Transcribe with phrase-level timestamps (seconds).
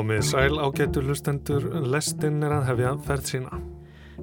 [0.00, 3.58] Komið sæl ágættu hlustendur, lestinn er að hefja ferð sína.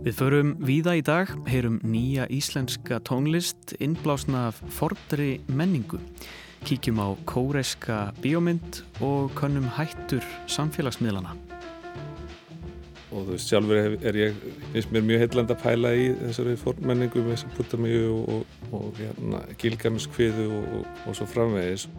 [0.01, 5.99] Við förum víða í dag, heyrum nýja íslenska tónlist, innblásna af fordri menningu.
[6.65, 11.37] Kíkjum á kóreska bíómynd og kannum hættur samfélagsmiðlana.
[13.13, 17.21] Og þú veist, sjálfur er ég, finnst mér mjög heitland að pæla í þessari fornmenningu
[17.21, 21.91] með þessum puttamíu og, og, og hérna, gilgamiskviðu og, og svo framvegis.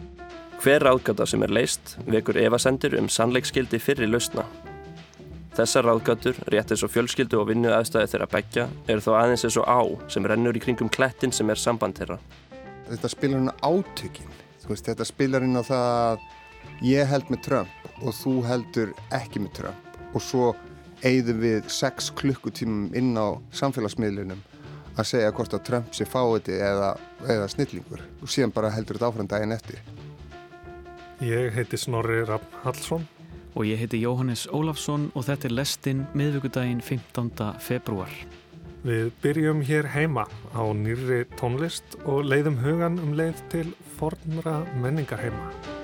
[0.59, 4.43] Hver ráðgata sem er leist vekur evasendur um sannleikskildi fyrri lausna.
[5.55, 9.55] Þessar ráðgatur, rétt eins og fjölskyldu og vinnu aðstæði þeirra begja, eru þó aðeins eins
[9.61, 9.79] og á
[10.11, 12.17] sem rennur í kringum klettin sem er samband þeirra.
[12.89, 14.33] Þetta spilar hún átökin.
[14.67, 16.27] Veist, þetta spilar hún á það að
[16.89, 20.51] ég held með Trump og þú heldur ekki með Trump og svo
[21.07, 24.43] eigðum við 6 klukkutímum inn á samfélagsmiðlunum
[24.99, 26.91] að segja hvort að Trump sé fáiði eða,
[27.23, 29.79] eða snillingur og síðan bara heldur þetta áfram daginn eftir.
[31.19, 33.07] Ég heiti Snorri Raffn Hallsson.
[33.53, 37.49] Og ég heiti Jóhannes Ólafsson og þetta er lestinn miðvíkudaginn 15.
[37.59, 38.13] februar.
[38.87, 40.23] Við byrjum hér heima
[40.55, 45.78] á nýri tónlist og leiðum hugan um leið til fornra menningar heima.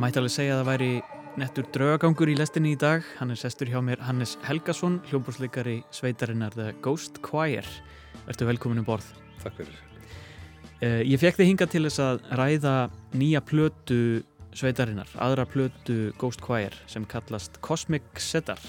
[0.00, 0.90] Mætti alveg segja að það væri
[1.36, 3.02] nettur draugagangur í lestinni í dag.
[3.18, 7.68] Hann er sestur hjá mér Hannes Helgason, hljómbúrsleikari sveitarinnar The Ghost Choir.
[8.24, 9.10] Vertu velkomin um borð.
[9.42, 9.76] Takk fyrir.
[10.80, 12.74] Uh, ég fekk þig hinga til þess að ræða
[13.20, 14.00] nýja plötu
[14.56, 18.64] sveitarinnar, aðra plötu Ghost Choir sem kallast Cosmic Setter.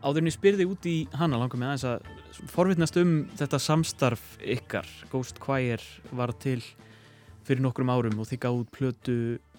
[0.00, 4.88] Áðurinn ég spyrði út í hana langum með aðeins að forvittnast um þetta samstarf ykkar.
[5.12, 6.62] Ghost Choir var til
[7.44, 9.16] fyrir nokkrum árum og þykka út plötu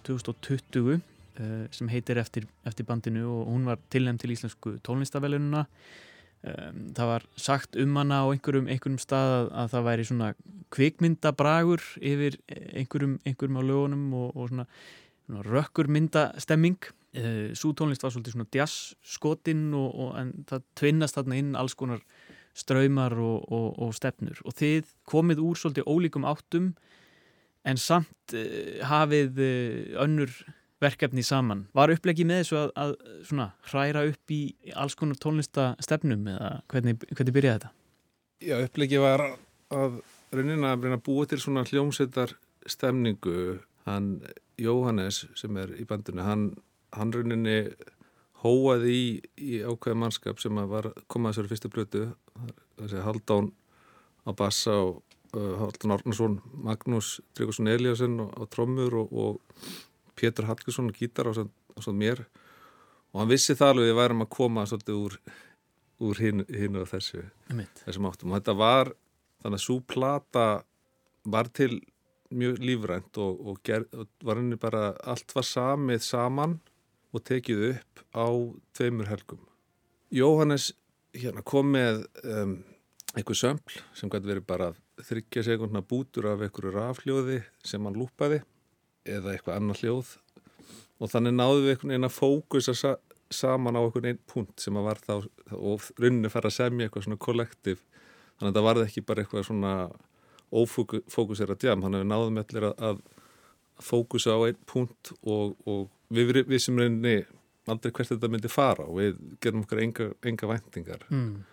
[0.07, 6.81] 2020 uh, sem heitir eftir, eftir bandinu og hún var tilnæmt til íslensku tónlistavellununa um,
[6.95, 10.33] það var sagt um hana á einhverjum, einhverjum stað að, að það væri svona
[10.73, 14.67] kvikmyndabragur yfir einhverjum, einhverjum á lögunum og, og svona,
[15.27, 21.41] svona rökkurmyndastemming uh, svo tónlist var svolítið svona jazzskotinn og, og en það tvinnast þarna
[21.41, 22.03] inn alls konar
[22.53, 23.49] ströymar og,
[23.81, 24.37] og stefnur.
[24.45, 26.73] Og þið komið úr svolítið ólíkum áttum
[27.69, 30.33] en samt uh, hafið uh, önnur
[30.83, 31.67] verkefni saman.
[31.75, 32.93] Var upplegið með þessu að, að
[33.29, 34.41] svona, hræra upp í
[34.75, 37.73] alls konar tónlistastefnum eða hvernig, hvernig byrjaði þetta?
[38.43, 39.23] Já, upplegið var
[39.73, 40.01] að
[40.33, 42.35] rauninna að búa til svona hljómsveitar
[42.67, 43.61] stemningu.
[43.87, 44.21] Hann
[44.59, 46.45] Jóhannes sem er í bandinu, hann,
[46.95, 47.73] hann rauninni
[48.43, 49.07] hóaði í,
[49.39, 52.03] í ákveða mannskap sem var komað þessari fyrstu blötu,
[52.79, 53.51] þessi Haldán
[54.27, 55.01] á bassa og
[55.33, 59.63] Haldan Árnarsson, Magnús Tryggvarsson Eliasson á trommur og, og
[60.19, 62.25] Pétur Hallgrísson á gítar á svo mér.
[63.13, 65.15] Og hann vissi það alveg að við værum að koma svolítið úr,
[66.05, 67.23] úr hinn hin og þessu
[67.83, 68.33] þessum áttum.
[68.33, 68.93] Og þetta var
[69.41, 70.45] þannig að svo plata
[71.23, 71.79] var til
[72.33, 76.57] mjög lífrænt og, og, ger, og var henni bara allt var samið saman
[77.13, 78.27] og tekið upp á
[78.77, 79.41] tveimur helgum.
[80.13, 80.71] Jóhannes
[81.13, 82.55] hérna, kom með um,
[83.13, 84.71] einhver sömpl sem gæti verið bara
[85.07, 88.41] þryggja sekundna bútur af einhverju rafljóði sem hann lúpaði
[89.03, 90.13] eða eitthvað annar hljóð.
[91.01, 92.93] Og þannig náðu við einhvern veginn að fókusa sa
[93.33, 95.13] saman á einhvern einn punkt sem að var þá
[95.57, 97.83] og rauninni fara að semja eitthvað svona kollektiv.
[98.37, 99.73] Þannig að það varði ekki bara eitthvað svona
[100.53, 101.83] ófókusera djam.
[101.83, 106.61] Þannig að við náðum allir að, að fókusa á einn punkt og, og við, við
[106.61, 107.23] sem rauninni
[107.69, 111.05] aldrei hvert þetta myndi fara og við gerum okkar enga, enga væntingar.
[111.09, 111.43] Mm.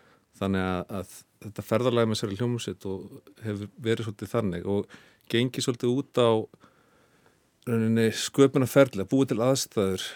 [0.41, 1.15] Þannig að, að
[1.45, 4.99] þetta ferðarlega með sér hljómsitt og hefur verið svolítið þannig og
[5.31, 6.31] gengið svolítið út á
[7.71, 10.07] sköpunarferðlega, búið til aðstæður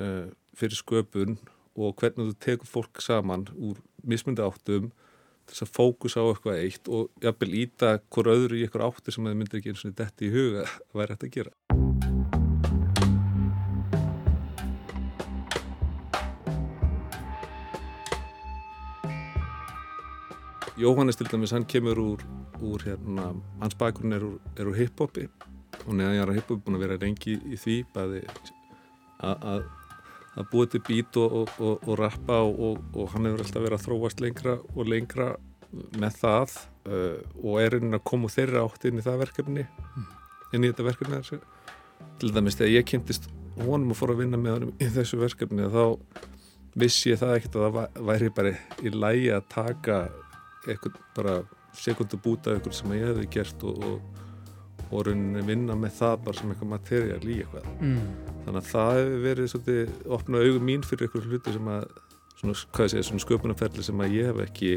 [0.00, 0.26] uh,
[0.56, 1.38] fyrir sköpun
[1.76, 4.90] og hvernig þú tekur fólk saman úr mismundi áttum
[5.48, 9.28] þess að fókus á eitthvað eitt og jafnvel íta hver öðru í eitthvað áttu sem
[9.28, 11.91] það myndir ekki eins og þetta í huga að væri hægt að gera.
[20.82, 22.22] Jóhannes til dæmis, hann kemur úr,
[22.58, 23.28] úr hérna,
[23.60, 25.28] hans bakgrunn er úr, úr hip-hopi
[25.86, 28.22] og neðan ég er að hip-hopi búin að vera rengi í því bæði
[29.22, 33.84] að búa til bít og, og, og, og rappa og hann hefur alltaf verið að
[33.86, 35.28] þróast lengra og lengra
[36.00, 36.56] með það
[36.88, 39.66] uh, og er einnig að koma þeirra átt inn í það verkefni
[40.52, 41.38] inn í þetta verkefni þessu.
[42.20, 43.30] til dæmis þegar ég kynntist
[43.62, 45.84] honum og fór að vinna með honum í þessu verkefni þá
[46.82, 48.52] vissi ég það ekkert að það væri bara
[48.82, 50.02] í lægi að taka
[50.66, 51.36] eitthvað bara
[51.76, 54.20] sekundu búta eitthvað sem ég hefði gert og, og,
[54.92, 55.10] og
[55.48, 58.02] vinna með það bara sem eitthvað materiál í eitthvað mm.
[58.44, 61.88] þannig að það hefur verið svolítið opnað augum mín fyrir eitthvað hluti sem að
[62.42, 64.72] svona, segja, svona sköpunarferli sem að ég hef ekki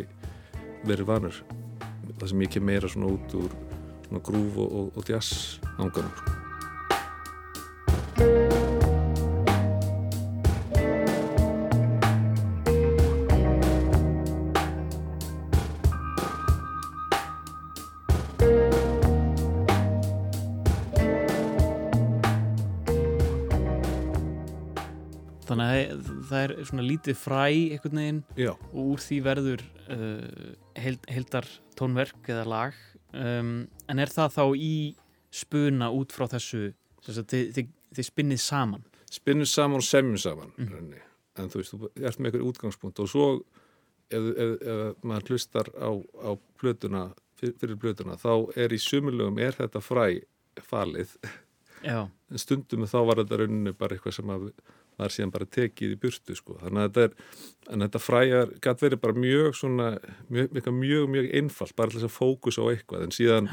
[0.85, 1.43] verið vanur
[2.15, 3.55] það sem ég kem meira svona út úr
[4.07, 6.43] svona grúf og, og, jazz ánganum sko.
[26.69, 27.43] Svona lítið fræ
[27.75, 31.47] einhvern veginn Já, og úr því verður uh, held, heldar
[31.79, 32.77] tónverk eða lag.
[33.15, 34.75] Um, en er það þá í
[35.35, 36.73] spuna út frá þessu
[37.05, 38.83] þið, þið, þið spinnið saman?
[39.11, 40.95] Spinnum saman og semjum saman Mm.
[41.37, 43.25] en þú veist, þú ert með eitthvað útgangspunkt og svo
[44.09, 45.91] ef, ef, ef maður hlustar á,
[46.23, 47.01] á plötuna
[47.39, 50.05] fyrir, fyrir plötuna, þá er í sumulögum er þetta fræ
[50.63, 51.11] falið.
[51.83, 54.47] Já, en stundum þá var þetta rauninni bara eitthvað sem að
[54.99, 56.57] var síðan bara tekið í burtu sko.
[56.61, 59.87] þannig að þetta er en þetta fræjar gæti verið bara mjög svona
[60.29, 63.05] mjög, mjög, mjög, einfalt bara þess að fókus á eitthvað.
[63.07, 63.49] En síðan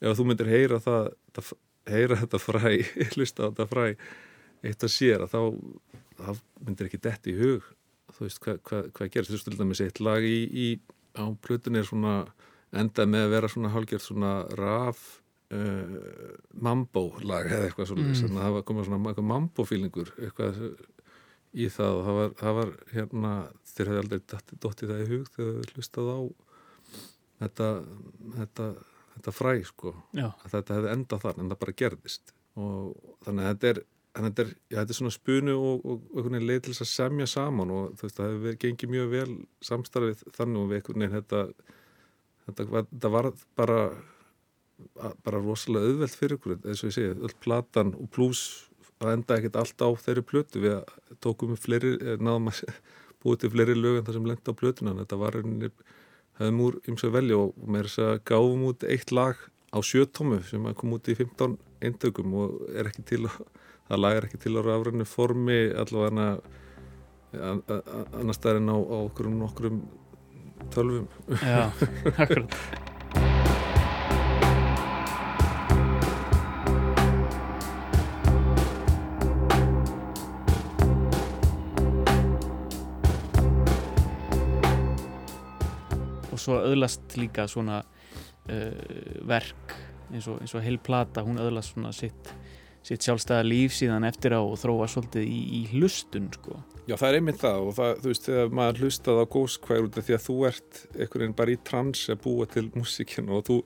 [0.00, 1.58] ef þú myndir heyra það þetta,
[1.94, 2.74] heyra þetta fræ,
[3.14, 3.86] hlusta á þetta fræ
[4.64, 5.40] eitt að sér að þá,
[6.20, 6.30] þá
[6.64, 7.72] myndir ekki detti í hug.
[8.14, 9.32] Þú veist hvað hva, hva gerist?
[9.32, 10.68] Þú stildar með sitt lag í, í
[11.18, 12.16] á plötunni er svona
[12.74, 15.02] endað með að vera svona hálgjört svona raf
[15.52, 18.38] uh, mambo lag eða eitthvað svona, Mm.
[18.40, 20.60] það var komið svona mambo fílingur eitthvað
[21.54, 21.92] í það.
[21.98, 23.32] Og það var, það var hérna
[23.74, 24.20] þér hefði aldrei
[24.64, 26.18] dottið það í hug þegar þau hlustað á
[27.44, 27.68] þetta,
[28.38, 28.68] þetta,
[29.16, 29.94] þetta fræ sko.
[30.44, 32.34] Að þetta hefði endað þar en það bara gerðist.
[32.54, 33.82] Og þannig að þetta er,
[34.44, 37.26] er, já, þetta er svona spunu og, og einhvern veginn leið til þess að semja
[37.30, 39.32] saman og þú veist, það hefur gengið mjög vel
[39.70, 41.40] samstarfið þannig og við einhvern veginn þetta,
[42.46, 43.78] þetta, þetta var bara
[45.24, 48.68] bara rosalega auðvelt fyrir ykkur eins og ég segi, öll platan og pluss
[49.02, 50.62] að enda ekkert allt á þeirri plötu.
[50.64, 52.62] Við tókum við fleiri eh, náðum að
[53.24, 55.84] búið til fleiri lög en það sem lendi á plötuna en þetta var einnig
[56.38, 59.44] hefðum úr ymsa velja og með þess að gáfum út eitt lag
[59.74, 63.38] á sjötómu sem kom út í 15 eintökum og er ekki til að
[63.88, 66.38] það lag er ekki til að rafrænu formi allavega
[67.34, 69.84] annars staðar en á, á okkur um nokkrum
[70.74, 71.08] tölvum.
[71.42, 71.70] Já,
[72.22, 72.93] akkurat
[86.44, 89.74] svo öðlast líka svona uh, verk
[90.12, 92.30] eins og, eins og heil plata, hún öðlast svona sitt,
[92.84, 96.60] sitt sjálfstæða líf síðan eftir á og þróa svolítið í, í hlustun sko.
[96.84, 99.98] Já, það er einmitt það og það, þú veist, þegar maður hlustað á góðskvær út
[99.98, 103.46] af því að þú ert einhvern veginn bara í trans að búa til músikinu og
[103.48, 103.58] þú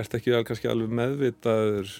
[0.00, 1.92] ert ekki alveg meðvitaður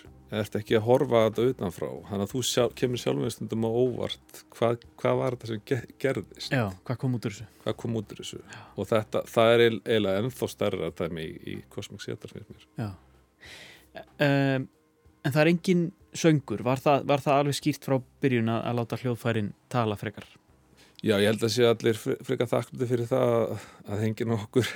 [0.42, 1.88] ert ekki að horfa að þetta utanfrá.
[2.10, 5.78] Þannig að þú sjálf, kemur sjálfum stundum á óvart hvað, hvað var þetta sem ge
[6.04, 6.52] gerðist?
[6.54, 7.48] Já, hvað kom út úr þessu?
[7.64, 8.40] hvað út úr þessu?
[8.76, 12.66] Og þetta, það er eiginlega ennþá stærra dæmi í, í Cosmic Theater finnst mér.
[12.84, 12.88] Já.
[14.20, 14.69] Um,
[15.26, 15.81] En það er engin
[16.14, 16.60] söngur.
[16.62, 20.26] Var það, var það alveg skýrt frá byrjun að, að láta hljóðfærin tala frekar?
[21.02, 24.70] Já, ég held að sé allir fre- frekar þakklandi fyrir það að- að hengin okkur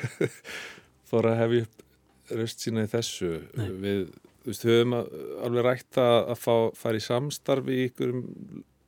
[1.11, 1.87] fór að hefja upp
[2.41, 3.31] röst sína í þessu.
[3.61, 3.69] Nei.
[3.85, 4.03] við,
[4.41, 5.11] þú veist, höfum að,
[5.47, 8.23] alveg rætt að, að fá, fara í samstarfi í, einhverjum,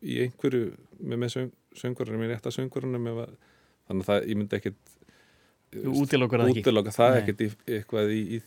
[0.02, 3.22] í einhverju með, með söng, söngurinn, með rétta söngurinn þannig
[3.88, 4.98] að það, ég myndi ekkit
[5.72, 8.40] Þú útilokar það útiloka það ekkit í, eitthvað í, í,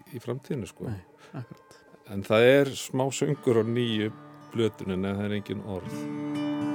[0.00, 0.88] í, í framtíðinu sko.
[0.88, 1.42] Nei,
[2.08, 4.12] en það er smá söngur á nýju
[4.54, 6.71] blötunin en það er engin orð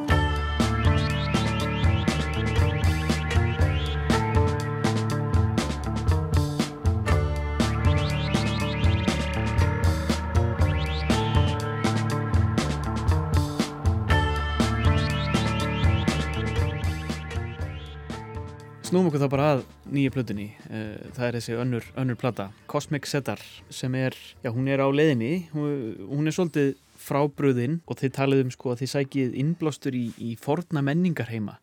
[19.17, 23.41] okkur þá bara að nýja plötunni Eh, það er þessi önnur, önnur plata Cosmic Setar
[23.69, 28.43] sem er já, hún er á leiðinni hún, hún er svolítið frábröðin og þið talið
[28.43, 31.57] um sko að þið sækið innblástur í, í forna menningarheima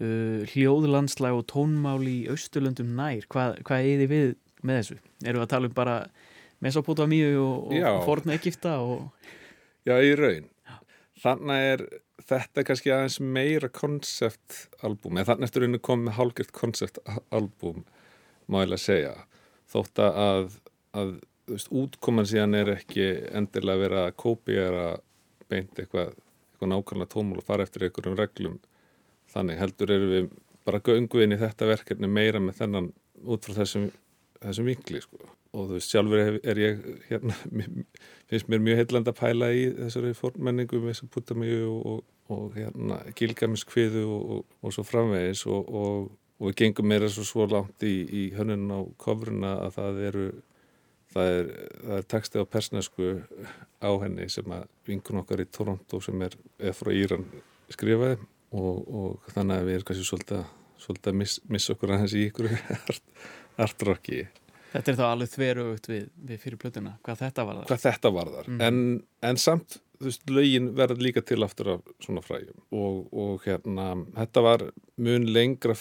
[0.00, 4.26] uh, hljóðlandslag og tónmál í austurlöndum nær hvað, hvað er þið við
[4.66, 4.98] með þessu?
[5.22, 5.96] Erum við að tala um bara
[6.64, 7.90] Mesopotamíu og, og, Já.
[8.08, 9.06] forna Egipta og
[9.86, 10.48] Já, í raun.
[11.22, 11.84] Þannig er
[12.30, 17.82] þetta kannski aðeins meira konceptalbum, eða þannig ertu rauninu komið með hálfgjört konceptalbum,
[18.50, 19.14] má ég lega segja.
[19.70, 20.56] Þótt að,
[20.96, 21.16] að
[21.50, 23.06] veist, útkoman síðan er ekki
[23.36, 24.86] endilega verið að kópiera
[25.50, 26.16] beint eitthvað,
[26.52, 28.58] eitthvað nákvæmlega tómul og fara eftir einhverjum reglum.
[29.32, 30.28] Þannig heldur erum við
[30.66, 32.90] bara göngu inn í þetta verkefni meira með þennan
[33.26, 33.88] út frá þessum,
[34.42, 35.30] þessum vinkli sko.
[35.56, 37.36] og þú veist, sjálfur er, er ég hérna,
[38.28, 41.78] finnst mér mjög heilland að pæla í þessari fornmenningu með þess að puta mig og,
[41.92, 42.02] og,
[42.32, 46.10] og hérna, gilgamiskviðu og, og svo framvegis og
[46.42, 50.26] við gengum meira svo, svo langt í, í hönnun á kofruna að það eru
[51.16, 51.50] það er,
[51.96, 53.12] er texti á persnesku
[53.80, 56.36] á henni sem að vingun okkar í Toronto sem er,
[56.76, 57.24] frá Íran
[57.72, 58.18] skrifaði
[58.56, 60.42] og, og þannig að við erum kannski svolítið,
[60.82, 62.50] svolítið að miss, missa okkur aðeins í ykkur
[63.66, 64.26] artrocki
[64.76, 67.68] Þetta er þá alveg þverugt við, við fyrir plötuna, hvað þetta var þar?
[67.70, 68.58] Hvað þetta var þar, mm.
[68.66, 68.80] en,
[69.24, 73.92] en samt þú veist, lögin verður líka til aftur af svona frægjum og, og hérna,
[74.16, 75.76] þetta var mun lengra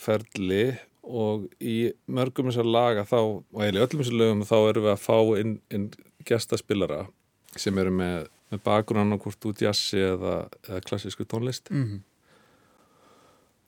[0.00, 0.64] ferli
[1.04, 5.04] og í mörgum þessar laga þá, og eiginlega öllum þessar lögum þá erum við að
[5.04, 5.86] fá inn, inn
[6.28, 7.04] gestaspillara
[7.60, 10.34] sem eru með, með bakgrunn á hvort út jazzi eða,
[10.66, 11.70] eða klassísku tónlist.
[11.70, 12.00] Mm -hmm.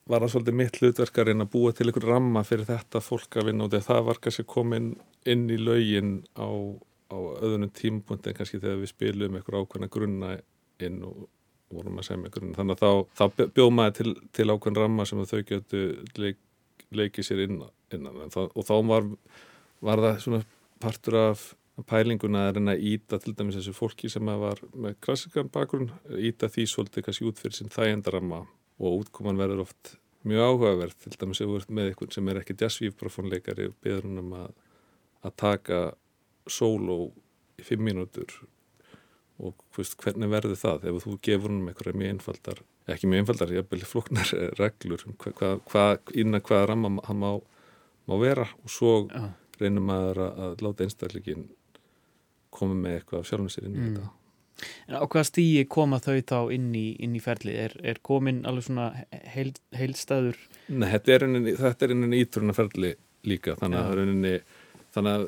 [0.07, 3.65] var það svolítið mitt hlutverkarinn að búa til einhver ramma fyrir þetta fólk að vinna
[3.65, 4.05] og það?
[4.05, 6.49] Var kannski komin inn í lögin á,
[7.11, 10.33] á öðunum tímapunkti en kannski þegar við spilum einhver ákveðna grunna
[10.83, 11.29] inn og
[11.73, 15.07] vorum að segja með grunna þannig að þá, þá bjóð maður til, til ákveðn ramma
[15.09, 16.43] sem þau getur leik
[16.95, 18.33] leikið sér innan, innan.
[18.33, 19.07] Það, og þá var,
[19.85, 20.43] var það svona
[20.83, 21.47] partur af
[21.91, 26.49] pælinguna að reyna að íta til dæmis þessu fólki sem var með klassikan bakgrunn, íta
[26.53, 28.45] því svolítið kannski út fyrir sinn þægendarama
[28.77, 29.97] og útkoman verður oft
[30.27, 34.09] mjög áhugaverð til dæmis ef við erum með einhvern sem er ekki jazzvífbrafónleikari og beður
[34.09, 34.49] hann um að,
[35.29, 35.81] að taka
[36.51, 36.99] solo
[37.57, 38.33] í fimm mínútur
[39.37, 42.63] og hvist, hvernig verður það ef þú gefur hann um einhverja mjög einfaldar
[42.93, 47.31] ekki mjög einfaldar, ég byrjað floknar reglur um hvað, hvað, innan hvaða ramma hann má,
[48.09, 49.31] má vera og svo ja.
[49.61, 51.49] reynir maður að, að láta einstakleikin
[52.57, 53.91] koma með eitthvað sjálfum sér inn í mm.
[53.97, 54.15] þetta
[54.89, 57.53] En á hvaða stíi koma þau þá inn í, inn í ferli?
[57.61, 58.87] Er, er komin alveg svona
[59.35, 60.39] heil, heilstæður?
[60.73, 61.27] Nei, þetta er
[61.93, 62.95] einhvern ítrúna ferli
[63.29, 64.33] líka þannig að, rauninni,
[64.97, 65.27] þannig að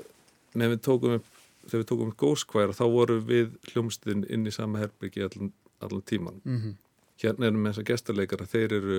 [0.54, 1.30] með við tókum upp
[1.68, 5.52] þegar við tókum upp góðskværa þá voru við hljómsdinn inn í sama herbyggi allan,
[5.84, 6.76] allan tíman mm -hmm
[7.22, 8.98] hérna erum við þess að gestarleikara þeir eru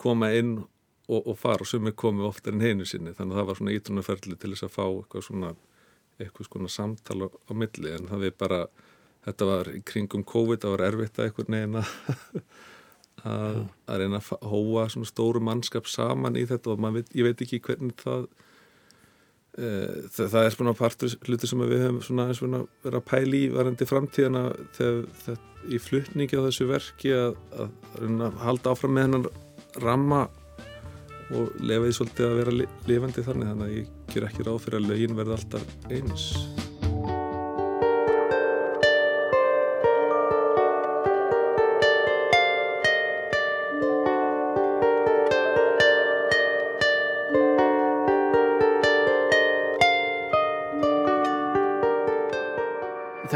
[0.00, 3.48] koma inn og, og fara og sumir komi oftar en heinu sinni þannig að það
[3.50, 5.52] var svona ítrunarferðli til þess að fá eitthvað svona,
[6.18, 8.60] eitthvað svona samtala á milli en það við bara
[9.26, 11.84] þetta var í kringum COVID það var erfitt að eitthvað neina
[13.28, 17.44] að, að reyna að hóa svona stóru mannskap saman í þetta og veit, ég veit
[17.44, 18.28] ekki hvernig það
[19.58, 23.52] það, það er svona partur hluti sem við höfum svona, svona verið að pæli í
[23.54, 24.44] varandi framtíðana
[24.76, 27.72] þegar þetta í flutningi á þessu verki að, að,
[28.28, 29.26] að halda áfram með hennan
[29.82, 30.22] ramma
[31.34, 32.56] og lefa því svolítið að vera
[32.88, 36.30] lifandi þannig þannig að ég ger ekki ráð fyrir að lögin verði alltaf eins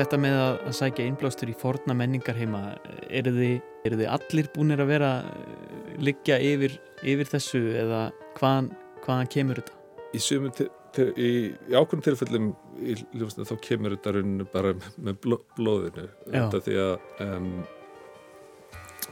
[0.02, 2.62] þetta með að, sækja innblástur í forna menningar heima
[3.08, 3.56] eru þið,
[3.86, 8.04] er þið allir búinir að vera eh, liggja yfir, yfir þessu eða
[8.38, 8.72] hvaðan,
[9.04, 9.78] hvaðan kemur þetta?
[10.12, 11.30] Í sumum til, til, í,
[11.70, 12.50] í ákveðin tilfellum
[12.82, 17.52] í hljómsnum þá kemur þetta rauninu bara með bló, blóðinu þetta því að um,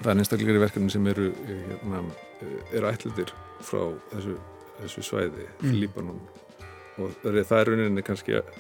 [0.01, 2.03] það er einstaklega í verkefni sem eru hérna,
[2.73, 3.33] eru ætlindir
[3.65, 3.83] frá
[4.15, 4.37] þessu,
[4.81, 5.77] þessu svæði mm.
[5.77, 6.21] Líbanon
[7.01, 8.51] og það er rauninni kannski að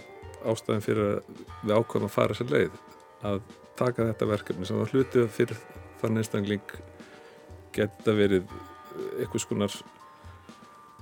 [0.49, 2.80] ástæðin fyrir að við ákvæmum að fara sér leið
[3.30, 3.40] að
[3.80, 5.62] taka þetta verkefni sem var hlutið fyrir
[6.00, 6.76] þann einstakling
[7.75, 8.47] geta verið
[9.20, 9.76] eitthvað skonar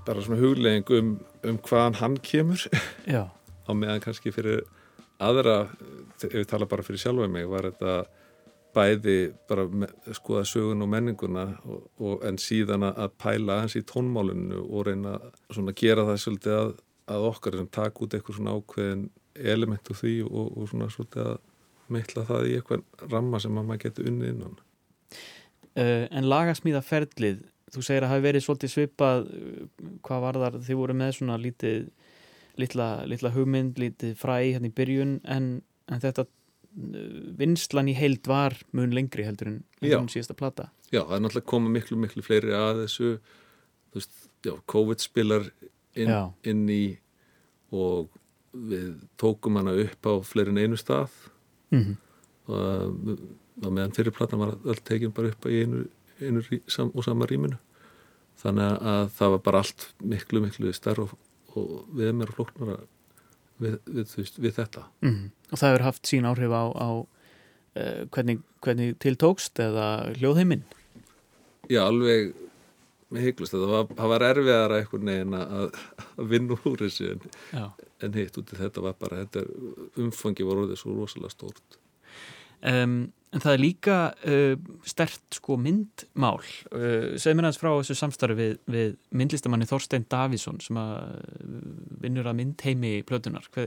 [0.08, 1.14] bara svona huglegging um,
[1.44, 2.64] um hvaðan hann kemur.
[3.68, 4.62] Á meðan kannski fyrir
[5.20, 5.66] aðra,
[6.22, 7.98] ef við tala bara fyrir sjálfa mig, var þetta
[8.76, 9.16] bæði
[9.48, 9.64] bara
[10.16, 15.16] skoða sögun og menninguna og, og en síðan að pæla hans í tónmálunnu og reyna
[15.18, 16.74] að gera það svolítið að,
[17.14, 19.06] að okkar sem takk út eitthvað svona ákveðin
[19.38, 21.36] elementu því og, og svona svolítið að
[21.88, 24.58] meitla það í eitthvað ramma sem maður getur unnið innan.
[25.78, 29.26] Uh, En lagasmíðaferðlið þú segir að hafi verið svolítið svipað
[30.06, 31.88] hvað var þar, þið voru með svona lítið
[32.58, 35.50] litla, litla hugmynd, lítið fræ hérna í byrjun en,
[35.88, 36.26] en þetta
[37.38, 40.68] vinslan í heild var mun lengri heldur en hún síðasta plata.
[40.92, 43.12] Já, það er náttúrulega komið miklu, miklu fleiri að þessu.
[43.88, 45.48] Þú veist, já, COVID spilar
[45.98, 46.12] inn,
[46.48, 46.82] inn í
[47.74, 48.12] og
[48.52, 51.10] við tókum hana upp á fleirin einu stað
[51.70, 51.96] mm -hmm.
[52.46, 53.18] og,
[53.64, 55.86] og meðan fyrirplatan var öll tekin bara upp í einu,
[56.20, 57.58] einu sam, og sama rýminu
[58.38, 61.18] þannig að það var bara allt miklu miklu starf og,
[61.56, 62.78] og við meira flóknara
[63.58, 65.30] við, við, við þetta mm -hmm.
[65.52, 66.88] Og það hefur haft sín áhrif á, á
[67.76, 70.64] uh, hvernig, hvernig tiltókst eða hljóðheiminn?
[71.68, 72.34] Já, alveg
[73.08, 75.78] með heiklust það var, það var erfiðara einhvern veginn að,
[76.16, 77.28] að vinna úr þessu en,
[78.04, 79.44] en hitt út í þetta var bara þetta
[80.04, 81.78] umfangi var orðið svo rosalega stórt.
[82.58, 82.98] Um,
[83.34, 83.96] en það er líka
[84.30, 86.40] uh, stert sko myndmál.
[86.72, 91.58] Uh, segð mér aðeins frá þessu samstarfi við, við myndlistamanni Þorstein Davíðsson sem að uh,
[92.04, 93.66] vinnur að myndheimi plötunar Hva,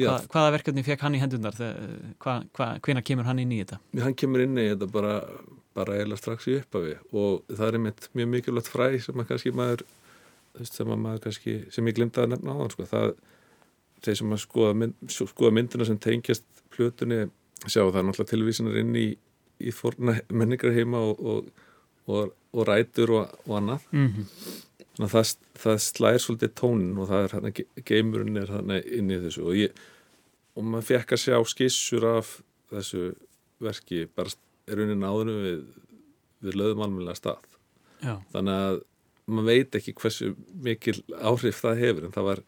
[0.00, 2.40] hva, hvaða verkefni fekk hann í hendunar hva,
[2.84, 3.80] hvena kemur hann inn í þetta?
[4.02, 5.14] Hann kemur inn í þetta bara
[5.78, 6.96] bara eiginlega strax í upphafi.
[7.14, 9.84] Og það er einmitt mjög mikilvægt fræ sem að kannski maður
[10.66, 13.12] sem að maður kannski, sem ég glimta að nefna á hann sko, það
[14.04, 17.26] þeir sem að skoða, mynd, skoða myndina sem tengjast plötunni
[17.66, 19.08] sjá það er náttúrulega tilvísinar inn í,
[19.58, 21.68] í forna menningar heima og, og,
[22.06, 24.64] og, og rætur og, annað mm -hmm.
[24.98, 27.50] Það, það slæðir svolítið tónin og það er hérna,
[27.86, 29.70] geimurinn er hérna inn í þessu og ég,
[30.58, 33.14] og maður fekk að sjá skissur af þessu
[33.62, 34.34] verki bara
[34.66, 35.60] er unin áðurum við,
[36.40, 37.46] við löðum almennilega stað.
[38.02, 38.80] Já, Þannig að
[39.28, 40.32] maður veit ekki hversu
[40.64, 42.42] mikil áhrif það hefur en það var,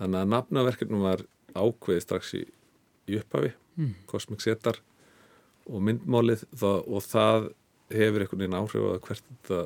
[0.00, 1.24] þannig að nafnaverkefnum var
[1.56, 2.42] ákveðið strax í,
[3.08, 3.94] í upphafi, Mm.
[4.10, 4.80] Cosmic Setar
[5.66, 7.48] og myndmálið það, og það
[7.92, 9.60] hefur einhvern veginn áhrif á hvert þetta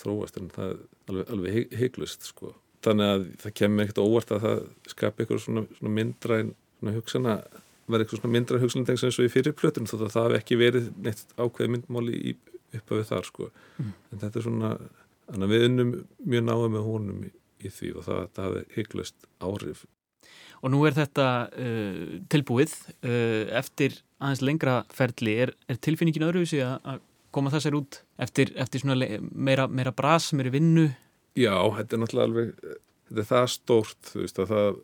[0.00, 0.80] þróast en það er
[1.10, 2.54] alveg, alveg hygglust sko.
[2.84, 7.36] Þannig að það kemur ekkert óvart að það skapi eitthvað svona, svona myndræn svona hugsana,
[7.86, 10.60] verði eitthvað svona myndræn hugsanatengst eins og í fyrir plötun þó að það hafi ekki
[10.60, 12.34] verið neitt ákveðið myndmáli í,
[12.74, 13.48] uppafið þar sko.
[13.78, 13.94] Mm.
[14.10, 14.74] En þetta er svona,
[15.30, 17.32] að við unnum mjög náðu með honum í,
[17.64, 19.84] í því og það, það hafi hygglust áhrif
[20.64, 22.72] og nú er þetta uh, tilbúið.
[23.04, 27.02] Uh, eftir aðeins lengra ferli er, er tilfinningin öðruvísi að
[27.34, 30.88] koma þessar út eftir, eftir meira, meira bras, meira vinnu?
[31.34, 32.52] Já, þetta er náttúrulega alveg
[33.08, 34.82] þetta er það stórt, þú veist að það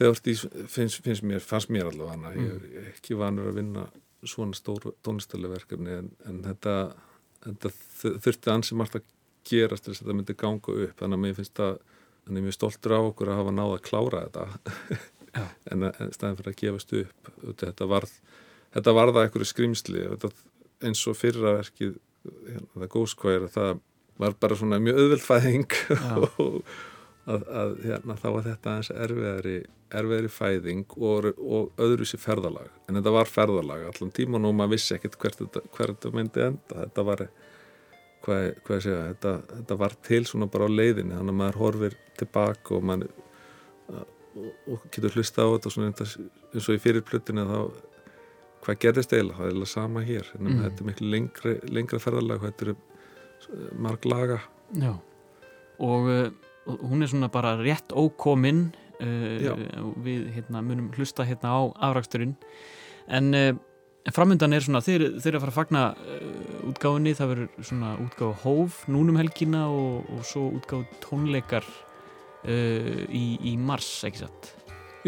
[0.00, 0.34] þegar því
[0.70, 3.86] finnst, finnst mér fannst mér allavega hana, ég er ekki vanur að vinna
[4.22, 6.74] svona stór tónlistarlega verkefni en, en þetta,
[7.46, 7.72] þetta
[8.24, 9.08] þurfti ansi margt að
[9.50, 12.42] gerast þess að þetta myndi ganga upp, þannig að mér finnst að þannig að ég
[12.42, 15.44] er mjög stoltur á okkur að hafa náða að klára þetta Já.
[15.70, 18.14] en, staðin fyrir að gefast upp þetta varð,
[18.74, 20.06] þetta varða einhverju skrimsli
[20.80, 23.82] eins og fyrra verkið hérna, það góðskværi það
[24.20, 26.16] var bara svona mjög auðveldfæðing Já.
[26.44, 26.62] og
[27.30, 29.54] að, að hérna, þá var þetta aðeins erfiðari,
[30.00, 34.74] erfiðari fæðing og, og öðru sér ferðalag en þetta var ferðalag allan tíman og maður
[34.76, 37.24] vissi ekkert hvert þetta, hvert þetta myndi enda þetta var
[38.24, 41.98] hvað, hvað segja, þetta, þetta var til svona bara á leiðinni þannig að maður horfir
[42.20, 43.14] tilbaka og maður
[44.36, 47.60] og, og getur hlusta á þetta svona eins og í fyrir plötinu þá
[48.60, 50.60] hvað gerðist eiginlega, það er eiginlega sama hér en Mm.
[50.64, 54.40] þetta er miklu lengri, lengra ferðalag þetta eru eh, marg laga
[54.76, 54.92] Já.
[55.80, 59.54] Og, uh, hún er svona bara rétt ókomin Já.
[59.56, 62.36] uh, og við hérna, munum hlusta hérna á afraksturinn
[63.08, 63.54] en uh,
[64.12, 65.82] framöndan er svona þeir, þeir eru að fara að fagna
[66.68, 71.64] útgáfinni, það verður svona útgáfa hóf núnum helgina og, og svo útgáfa tónleikar
[72.44, 74.54] uh, í, í mars, ekki satt?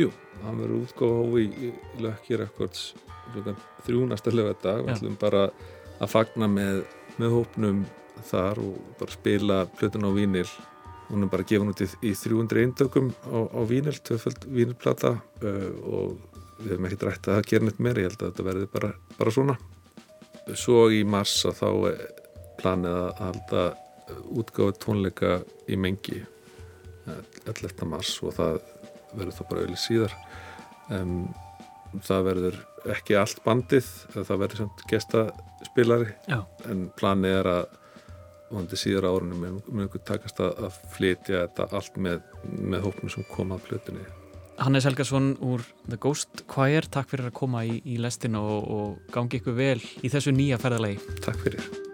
[0.01, 0.09] Jú,
[0.43, 2.93] hann verður útgáfa hófi í, í Lucky Records
[3.33, 5.47] klukkan þrjú næsta lögadag við ætlum bara
[6.03, 6.83] að fagna með,
[7.21, 7.83] með hópnum
[8.29, 10.49] þar og bara spila plötun á vínil
[11.13, 15.71] hún er bara gefin út í, í 300 eintökum á, á vínil, tvöföld vínilplata uh,
[15.85, 16.17] og
[16.63, 19.33] við hefum ekki drætt að gera neitt meira, ég held að þetta verði bara, bara
[19.35, 19.57] svona.
[20.59, 21.69] Svo í mars að þá
[22.63, 23.65] planið að halda
[24.41, 25.33] útgáfa tónleika
[25.71, 26.23] í mengi
[27.07, 27.87] 11.
[27.89, 28.61] mars og það
[29.13, 30.17] verður þá bara auðvitað síðar
[30.97, 31.17] um,
[32.01, 32.59] það verður
[32.93, 36.41] ekki allt bandið það verður samt gestaspilari Já.
[36.71, 37.79] en planið er að
[38.53, 43.29] vonandi síðar árunum mun ykkur takast að, að flytja þetta allt með, með hópnum sem
[43.33, 44.09] koma að plötunni
[44.63, 49.15] Hannes Helgason úr The Ghost Choir takk fyrir að koma í, í lestin og, og
[49.15, 51.92] gangi ykkur vel í þessu nýja ferðalagi Takk fyrir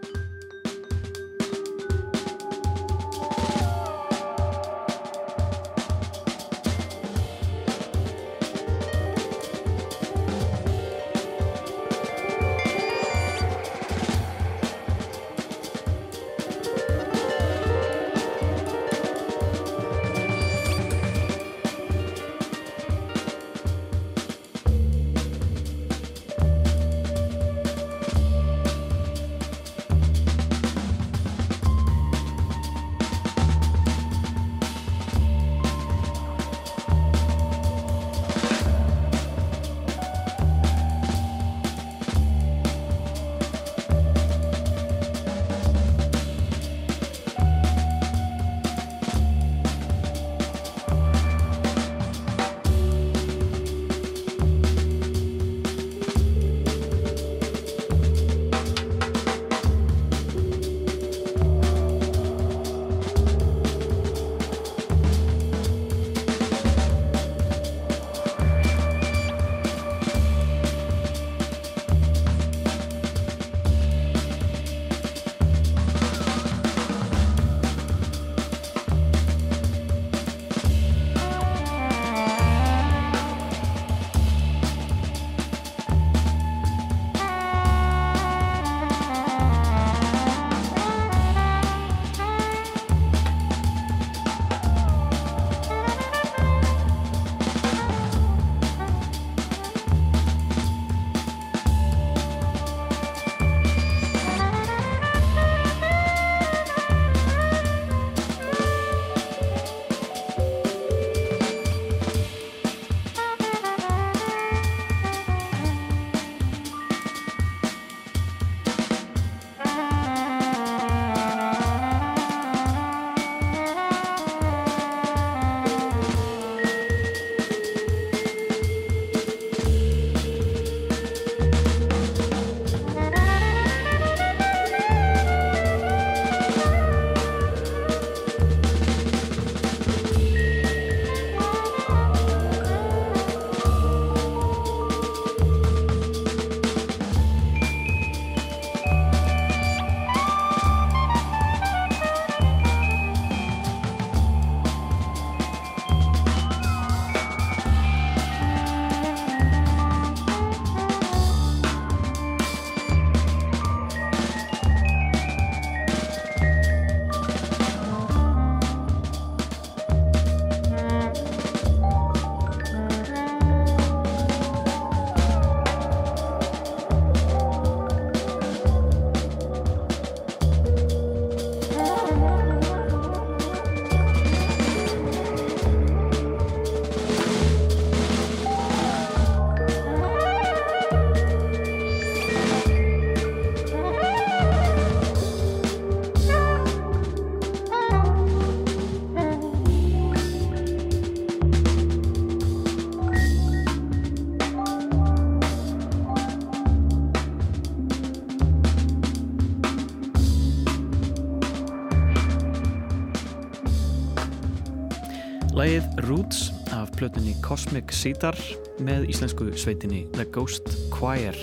[217.09, 218.37] plötunni Cosmic Cedar
[218.85, 221.37] með íslensku sveitinni The Ghost Choir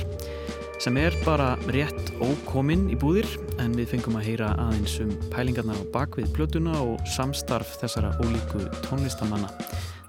[0.78, 3.26] sem er bara rétt ókominn í búðir
[3.64, 8.62] en við fengum að heyra aðeins um pælingarnar á bakvið plötuna og samstarf þessara ólíku
[8.86, 9.50] tónlistamanna.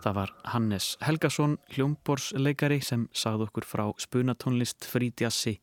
[0.04, 5.54] Það var Hannes Helgason, hljómborsleikari sem sagði okkur frá spunatónlist, frídjassi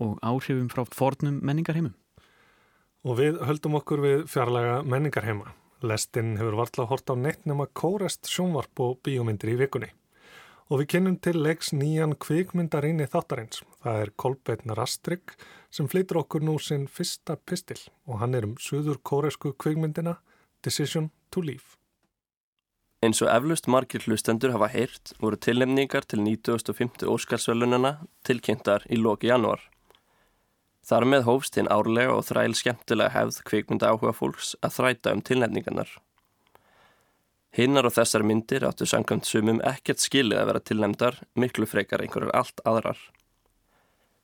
[0.00, 1.92] og áhrifum frá fornum menningarheimum.
[3.04, 5.52] Og við höldum okkur við fjarlaga menningarheima.
[5.82, 9.90] Lestinn hefur vartla hort á neitt nema kórest sjónvarp og bíómyndir í vikunni.
[10.72, 13.60] Og við kynum til leiks nýjan kvikmyndarinni þáttarins.
[13.82, 15.34] Það er Kolbeinn Rastrik
[15.74, 20.16] sem flytur okkur nú sinn fyrsta pistil og hann er um söður kóresku kvikmyndina
[20.64, 21.76] Decision to Leave.
[23.04, 29.28] Eins og eflust margir hlustendur hafa heyrt voru tilnefningar til 1950 Óskarsvölunina tilkynntar í loki
[29.28, 29.60] januar.
[30.84, 35.22] Þar með hófst hinn árlega og þræl skemmtilega hefð kvikmynda áhuga fólks að þræta um
[35.24, 35.88] tilnefningarnar.
[37.54, 42.34] Hinnar og þessar myndir áttu samkvæmt sumum ekkert skilið að vera tilnefndar miklu frekar einhverjar
[42.34, 42.98] allt aðrar.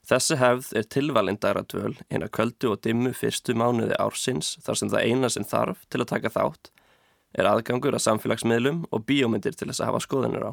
[0.05, 5.07] Þessi hefð er tilvalindara dvöl eina köldu og dimmu fyrstu mánuði ársins þar sem það
[5.07, 6.71] eina sem þarf til að taka þátt
[7.37, 10.51] er aðgangur að samfélagsmiðlum og bíómyndir til þess að hafa skoðanir á.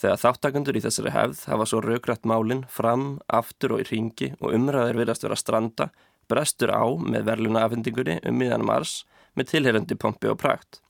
[0.00, 4.56] Þegar þáttakundur í þessari hefð hafa svo raugrætt málinn fram, aftur og í ringi og
[4.56, 5.90] umræðir viðast vera stranda,
[6.28, 9.04] brestur á með verluna afhendingunni um miðan mars
[9.38, 10.80] með tilherandi pompi og prækt.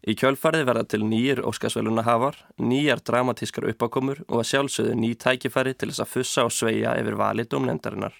[0.00, 5.74] Í kjölfarið verða til nýjir óskarsveluna hafar, nýjar dramatískar uppákomur og að sjálfsögðu ný tækifæri
[5.76, 8.14] til þess að fussa og sveia yfir valið domnendarinnar.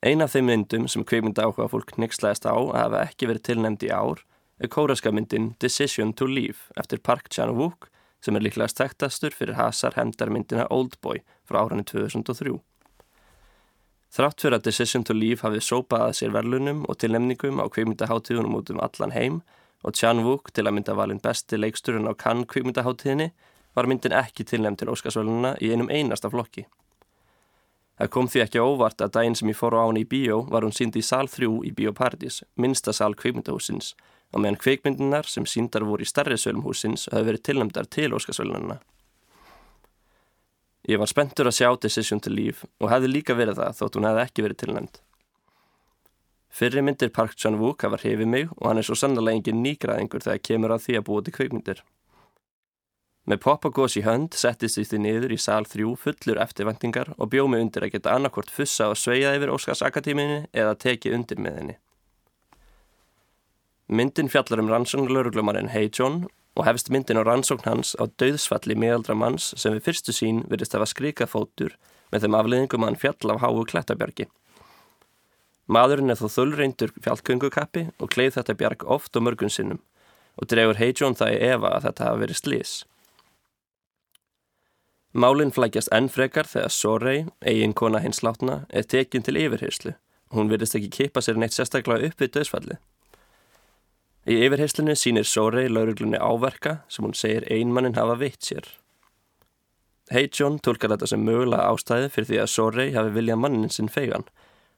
[0.00, 3.84] Einn af þeim myndum sem kveikmynda áhuga fólk nixlaðist á að hafa ekki verið tilnæmd
[3.86, 4.24] í ár
[4.68, 7.88] kóraska myndin Decision to Leave eftir Park Chan-wook
[8.20, 12.58] sem er líklega stektastur fyrir Hazar hendarmyndina Oldboy frá árunni 2003.
[14.10, 18.58] Þrátt fyrir að Decision to Leave hafið sópað að sér verlunum og tilnemningum á kvikmyndaháttíðunum
[18.58, 19.40] út um allan heim
[19.80, 23.30] og Chan-wook til að mynda valin besti leiksturinn á kann kvikmyndaháttíðinni
[23.78, 26.66] var myndin ekki tilnemd til Óskarsvöluna í einum einasta flokki.
[28.00, 30.64] Það kom því ekki óvart að daginn sem ég fór á án í bíó var
[30.64, 33.94] hún síndi í sál 3 í Bíóparadís, minsta sál kvikmyndahúsins
[34.30, 38.78] og meðan kveikmyndinar sem síndar voru í starri sölum húsins hafi verið tilnæmdar til Óskarsvölunarna.
[40.88, 44.08] Ég var spenntur að sjá Decision to Leave og hefði líka verið það þótt hún
[44.08, 45.00] hefði ekki verið tilnæmd.
[46.50, 50.46] Fyrri myndir Park Chan-wook hafa hrifið mig og hann er svo sannlega engin nýgraðingur þegar
[50.48, 51.82] kemur að því að búa til kveikmyndir.
[53.30, 57.86] Með popagós í hönd settist því niður í sál þrjú fullur eftirvendingar og bjómi undir
[57.86, 61.76] að geta annarkort fussa og sveia yfir Óskarsakadéminni eða tekið undir með henni.
[63.90, 69.16] Myndin fjallar um rannsóknlauruglumarinn Hey John og hefst myndin á rannsókn hans á döðsfalli miðaldra
[69.18, 71.74] manns sem við fyrstu sín virðist að skrika fótur
[72.12, 74.28] með þeim afleðingum að hann fjall af háu klættabjargi.
[75.66, 79.82] Maðurinn er þó þullreindur fjallkungukappi og kleið þetta bjarg oft og mörgun sinnum
[80.38, 82.76] og dregur Hey John það í efa að þetta hafa verið slís.
[85.10, 89.96] Málinn flækjast enn frekar þegar Sorey, eigin kona hins látna, er tekinn til yfirheyslu
[90.34, 92.78] hún virðist ekki kipa sér neitt sérstaklega upp við döðsfalli.
[94.30, 98.68] Í yfirheyslinu sínir Sórei lauruglunni áverka sem hún segir einmannin hafa veitt sér.
[100.14, 104.28] Heijón tólkar þetta sem mögulega ástæði fyrir því að Sórei hafi viljað mannin sinn fegan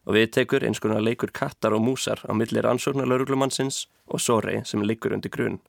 [0.07, 4.63] og við tekur eins konar leikur kattar og músar á millir ansóknar lauruglumannsins og Sórei
[4.65, 5.61] sem leikur undir grunn.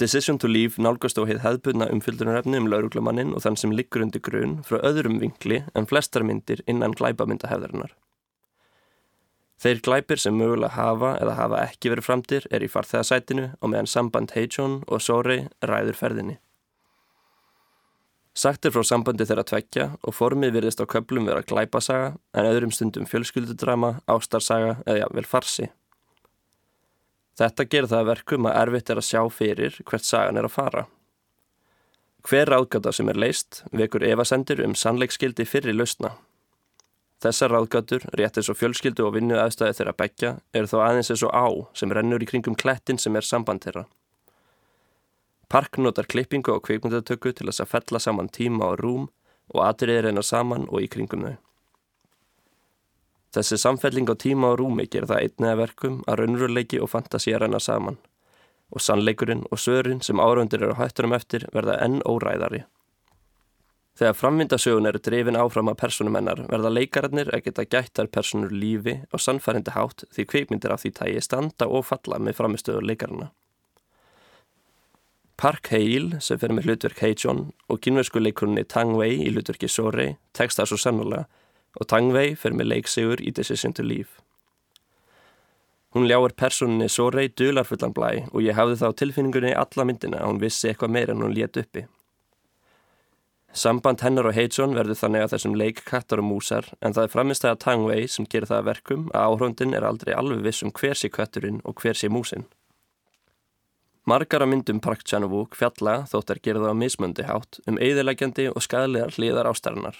[0.00, 4.24] Decision to Leave nálgast á heið hefðbunna umfyldunarefni um lauruglumannin og þann sem liggur undir
[4.24, 7.92] grunn frá öðrum vinkli en flestar myndir innan glæbamyndahefðarinnar.
[9.56, 13.88] Þeir glæpir sem mögulega hafa eða hafa ekki verið framtir er í farþegasætinu og meðan
[13.88, 16.36] samband Heijón og Sórei ræður ferðinni.
[18.36, 22.74] Sagt er frá sambandi þeirra tvekja og formið virðist á köplum vera glæpasaga en öðrum
[22.74, 25.70] stundum fjölskyldudrama, ástarsaga eða vel farsi.
[27.40, 30.84] Þetta gerir það verkum að erfitt er að sjá fyrir hvert sagan er að fara.
[32.28, 36.12] Hver ráðgata sem er leist vekur evasendir um sannleikskildi fyrir lausna.
[37.26, 41.24] Þessar ráðgötur, rétt eins og fjölskyldu og vinnu aðstæði þeirra begja, eru þó aðeins eins
[41.26, 43.82] og á sem rennur í kringum klettin sem er samband þeirra.
[45.50, 49.08] Park notar klippingu og kveikmyndatöku til þess að fella saman tíma og rúm
[49.50, 51.34] og atriðir reyna saman og í kringum þau.
[53.34, 57.58] Þessi samfelling á tíma og rúmi ger það einniða verkum að raunveruleiki og fantasía reyna
[57.58, 57.98] saman
[58.70, 62.62] og sannleikurinn og sörin sem árundir eru hætturum eftir verða enn óræðari.
[63.96, 69.22] Þegar framvindasögun eru drefin áfram að personumennar verða leikararnir að geta gættar personur lífi og
[69.24, 73.30] sannfærindi hátt því kveikmyndir af því tægi standa og falla með framistöður leikarana.
[75.40, 80.14] Park Hale sem fyrir með hlutverk Hei-John og kynversku leikurunni Tang Wei í hlutverki Sorei
[80.36, 81.24] tekst það svo sannulega
[81.80, 84.12] og Tang Wei fyrir með leiksigur í Decision to Leave.
[85.96, 90.20] Hún ljáir personinni svo rey dularfullan blæ og ég hafði þá tilfinningunni í alla myndina
[90.20, 91.86] að hún vissi eitthvað meira en hún létt uppi.
[93.56, 97.12] Samband hennar og Heidson verður þannig að þessum leik kattar og músar en það er
[97.14, 101.08] framistæða Tangway sem gerir það verkum að áhrundin er aldrei alveg viss um hver sé
[101.08, 102.44] katturinn og hver sé músin.
[104.04, 109.16] Margar af myndum Park Chan-wook fjalla þóttar gerða á mismöndi hátt um eigðilegjandi og skadlegar
[109.16, 109.96] hliðar ástarinnar.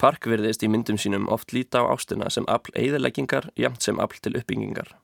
[0.00, 4.24] Park virðist í myndum sínum oft líta á ástina sem afl eigðileggingar jamt sem afl
[4.24, 4.96] til uppbyggingar.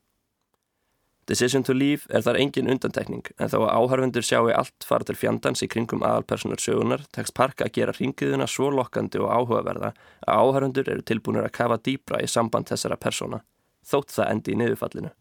[1.31, 5.14] Decision to Leave er þar engin undantekning en þó að áhörfundur sjáu allt fara til
[5.14, 9.93] fjandans í kringum aðalpersonar sögunar tekst Park að gera ringiðuna svo lokkandi og áhugaverða
[10.27, 13.45] að áhörfundur eru tilbúinur að kafa dýbra í samband þessara persona,
[13.87, 15.14] þótt það endi í niðurfallinu.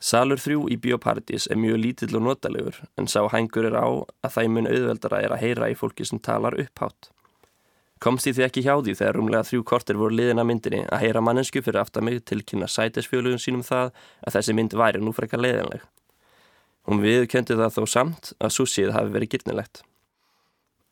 [0.00, 4.32] Salur 3 í Bioparadís er mjög lítill og notalegur en sá hængur er á að
[4.38, 7.12] það mun auðveldara er að heyra í fólki sem talar upphátt.
[8.00, 11.20] Komst því því ekki hjá því þegar rúmlega þrjú kortir voru liðina myndinni að heyra
[11.20, 13.90] mannesku fyrir aftar mig tilkynna sætisfjölugun sínum það
[14.24, 15.84] að þessi mynd væri nú frekar leiðinleg.
[16.88, 19.82] Hún viðkendi það þó samt að súsið hafi verið gyrnilegt.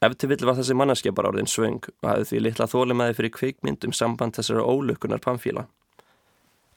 [0.05, 3.97] Eftir vill var þessi manneskja bara orðin svöng og hafi því litla þólimaði fyrir kveikmyndum
[3.97, 5.65] samband þessara ólökunar pamfíla.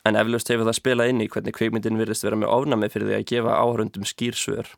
[0.08, 3.18] En eflaust hefur það spilað inn í hvernig kveikmyndin virðist vera með ofnami fyrir því
[3.20, 4.72] að gefa áhörundum skýr svör.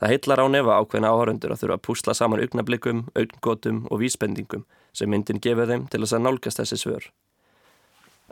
[0.00, 4.64] Það heitlar á nefa ákveðna áhörundur að þurfa að púsla saman augnablikum, augngótum og vísbendingum
[4.96, 7.10] sem myndin gefur þeim til þess að nálgast þessi svör.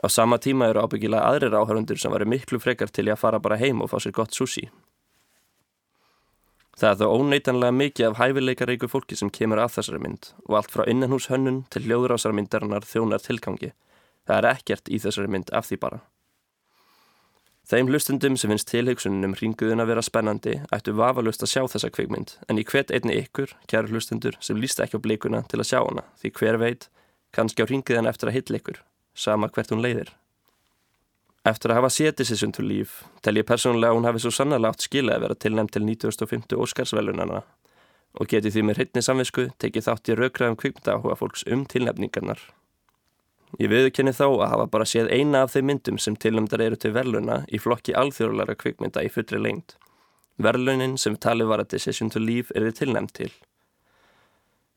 [0.01, 3.59] Á sama tíma eru ábyggilega aðrir áhörundur sem varu miklu frekar til að fara bara
[3.61, 4.65] heim og fá sér gott sushi.
[6.79, 10.71] Það er þó óneitanlega mikið af hæfileikareiku fólki sem kemur að þessari mynd og allt
[10.71, 13.73] frá innanhúshönnun til hljóðrásar myndarinnar þjónar tilgangi.
[14.25, 15.99] Það er ekkert í þessari mynd af því bara.
[17.69, 22.31] Þeim hlustundum sem finnst tilhugsunum ringuðun að vera spennandi ættu vafalust að sjá þessa kvikmynd
[22.49, 25.77] en í hvert einni ykkur, kæru hlustundur, sem líst ekki á blikuna til að sjá
[25.83, 26.87] hana því hver veit,
[27.29, 28.81] kannski á ringuðan eftir að hitla ykkur,
[29.13, 30.09] sama hvert hún leiðir.
[31.45, 34.73] Eftir að hafa setið sér sundur líf, tel ég persónulega að hún hafi svo sannarlega
[34.73, 37.43] átt skila að vera tilnæmt til 1950 Óskarsvelunana
[38.17, 42.41] og geti því með hreitni samvisku tekið þátt í raukraðum kvikmynda áhuga fólks um tilnæfningarnar.
[43.57, 46.93] Ég viðkenni þá að hafa bara séð eina af þeim myndum sem tilnæmdar eru til
[46.93, 49.79] verluna í flokki alþjóðlara kvikmynda í fullri lengt.
[50.37, 53.31] Verlunin sem talið var að Decision to Leave er þið tilnæmt til.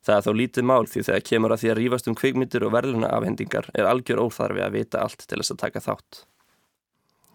[0.02, 2.72] Það er þó lítið mál því þegar kemur að því að rýfast um kvikmyndir og
[2.74, 6.22] verluna afhendingar er algjör óþarfi að vita allt til þess að taka þátt.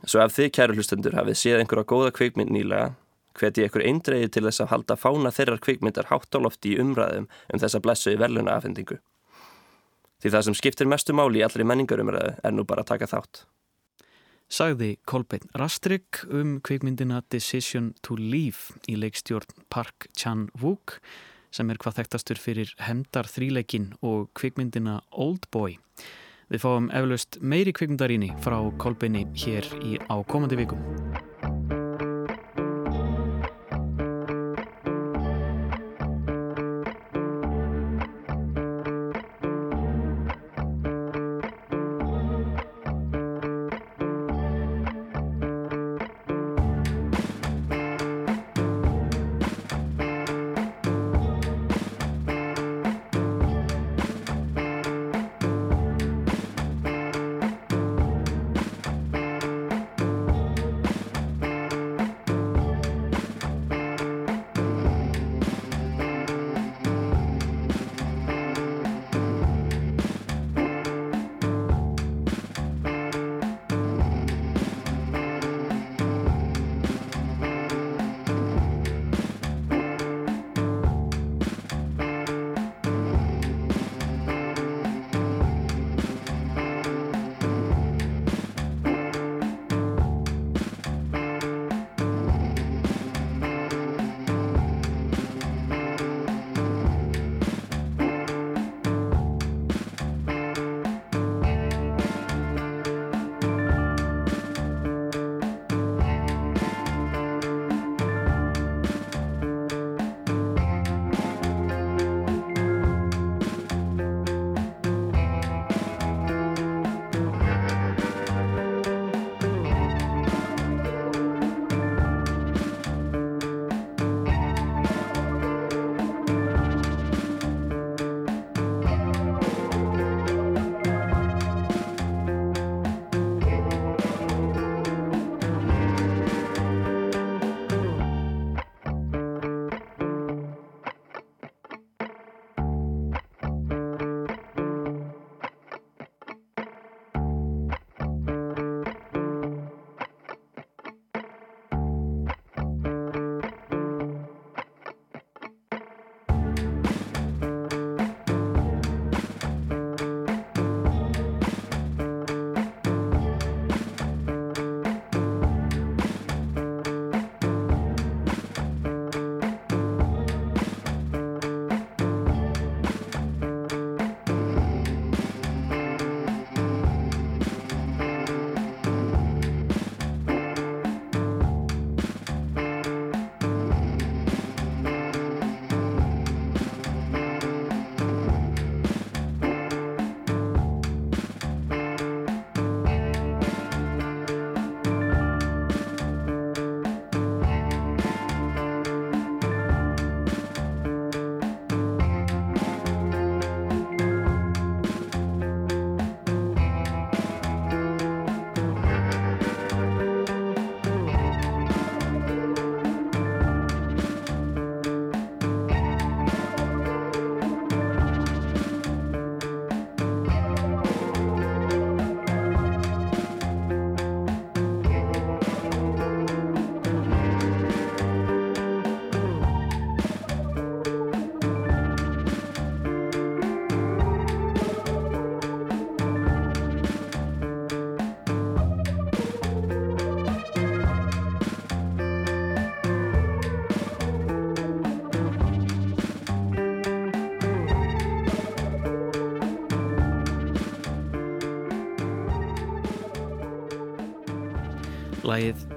[0.04, 2.90] Svo ef þið kæru hlustendur hafið séð einhverja góða kvikmynd nýlega,
[3.40, 7.30] hveti ykkur eindreiði til þess að halda fána þeirrar kvikmyndar hátt á lofti í umræðum
[7.30, 9.00] um þessa blessu í verluna afhendingu.
[10.24, 13.44] Því það sem skiptir mestu máli í allri menningarumræðu er nú bara að taka þátt.
[14.48, 21.02] Sagði Kolbeinn Rastrik um kvikmyndina Decision to Leave í leikstjórn Park Chan-wook
[21.52, 25.78] sem er hvað þekktastur fyrir Hemdar þríleikin og kvikmyndina Oldboy.
[26.48, 30.80] Við fáum eflaust meiri kvikmyndaríni frá Kolbeinni hér í ákomandi vikum.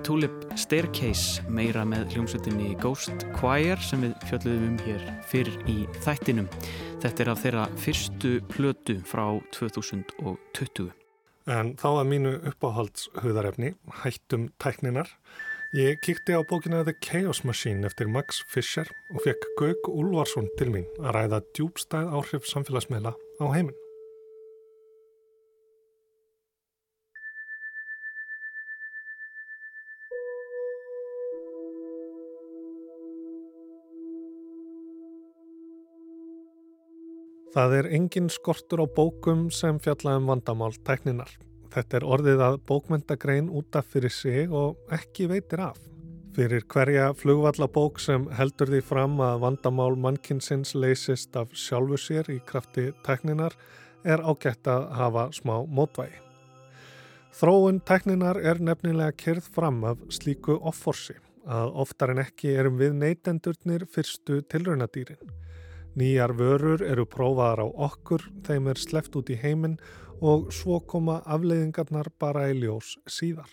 [0.07, 6.49] Tulip Staircase meira með hljómsveitinni Ghost Choir sem við fjöldluðum um hér fyrir í þættinum.
[7.03, 9.25] Þetta er af þeirra fyrstu plötu frá
[9.57, 10.91] 2020.
[11.51, 15.11] En þá að mínu uppáhaldshauðarefni, hættum tækninar.
[15.77, 20.73] Ég kíkti á bókina The Chaos Machine eftir Max Fischer og fekk Gaug Úlvarsson til
[20.75, 23.80] mín að ræða djúbstæð áhrif samfélagsmeila á heiminn.
[37.51, 41.33] Það er engin skortur á bókum sem fjalla um vandamál tækninar.
[41.75, 45.81] Þetta er orðið að bókmyndagrein út af fyrir sig og ekki veitir af.
[46.37, 52.39] Fyrir hverja flugvallabók sem heldur því fram að vandamál mannkinsins leysist af sjálfu sér í
[52.47, 53.59] krafti tækninar
[54.07, 56.23] er ágætt að hafa smá mótvægi.
[57.35, 61.19] Þróun tækninar er nefnilega kyrð fram af slíku offorsi
[61.51, 65.40] að oftar en ekki erum við neytendurnir fyrstu tilraunadýrin.
[65.99, 69.75] Nýjar vörur eru prófaðar á okkur, þeim er sleft út í heiminn
[70.23, 73.51] og svo koma afleiðingarnar bara í ljós síðar.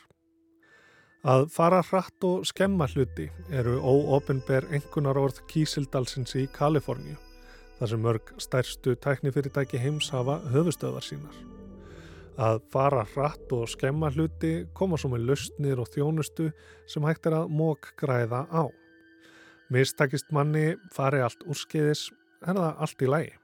[1.25, 7.17] Að fara hratt og skemma hluti eru óopenber engunar orð Kísildalsins í Kaliforníu,
[7.79, 11.33] þar sem mörg stærstu tæknifyrirtæki heims hafa höfustöðar sínar.
[12.37, 16.51] Að fara hratt og skemma hluti koma svo með lausnir og þjónustu
[16.85, 18.69] sem hægt er að mók græða á.
[19.73, 22.05] Mistakist manni fari allt úrskeiðis
[22.45, 23.35] er það allt í lægi.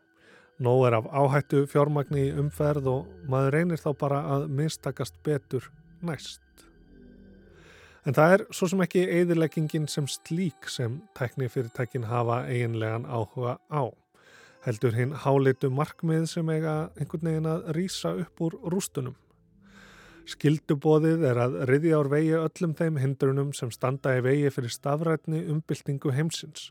[0.64, 5.66] Nó er af áhættu fjármagni umferð og maður reynir þá bara að mistakast betur
[6.06, 6.42] næst.
[8.06, 13.84] En það er svo sem ekki eðileggingin sem slík sem teknifyrirtækin hafa eiginlegan áhuga á.
[14.64, 19.16] Heldur hinn hálitu markmið sem eiga einhvern veginn að rýsa upp úr rústunum.
[20.30, 25.42] Skildubóðið er að riðja ár vegi öllum þeim hindrunum sem standa í vegi fyrir stafrætni
[25.52, 26.70] umbyltingu heimsins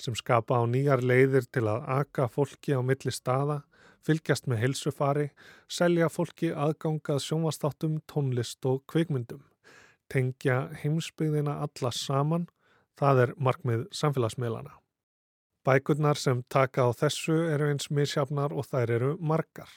[0.00, 3.62] sem skapa á nýjar leiðir til að aka fólki á milli staða,
[4.02, 5.28] fylgjast með heilsufari,
[5.68, 9.44] selja fólki aðgangað sjónvastáttum, tónlist og kvikmyndum.
[10.10, 12.48] Tengja heimsbyggðina alla saman,
[12.98, 14.76] það er markmið samfélagsmiðlana.
[15.62, 19.70] Bækurnar sem taka á þessu eru eins misjafnar og þær eru margar.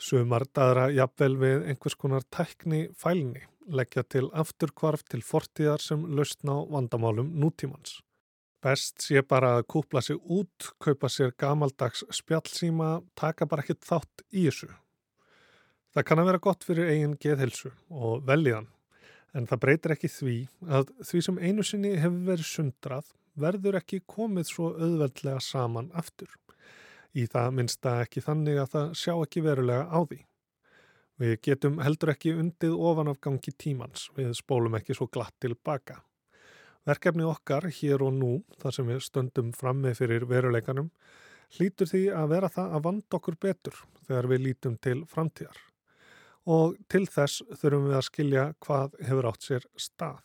[0.00, 6.56] Sumar daðra jafnvel við einhvers konar tækni fælni, leggja til afturkvarf til fortíðar sem lausna
[6.58, 8.00] á vandamálum nútímans.
[8.62, 14.22] Best sé bara að kúpla sig út, kaupa sér gamaldags spjallsíma, taka bara ekkit þátt
[14.30, 14.68] í þessu.
[15.92, 18.68] Það kann að vera gott fyrir eigin geðhelsu og veljiðan,
[19.34, 20.36] en það breytir ekki því
[20.78, 23.10] að því sem einu sinni hefur verið sundrað
[23.42, 26.30] verður ekki komið svo auðveldlega saman aftur.
[27.12, 30.20] Í það minnsta ekki þannig að það sjá ekki verulega á því.
[31.20, 36.00] Við getum heldur ekki undið ofan af gangi tímans, við spólum ekki svo glatt tilbaka.
[36.82, 40.88] Verkefni okkar hér og nú, þar sem við stöndum frammi fyrir veruleikanum,
[41.54, 43.76] hlýtur því að vera það að vanda okkur betur
[44.08, 45.60] þegar við lítum til framtíðar.
[46.50, 50.24] Og til þess þurfum við að skilja hvað hefur átt sér stað.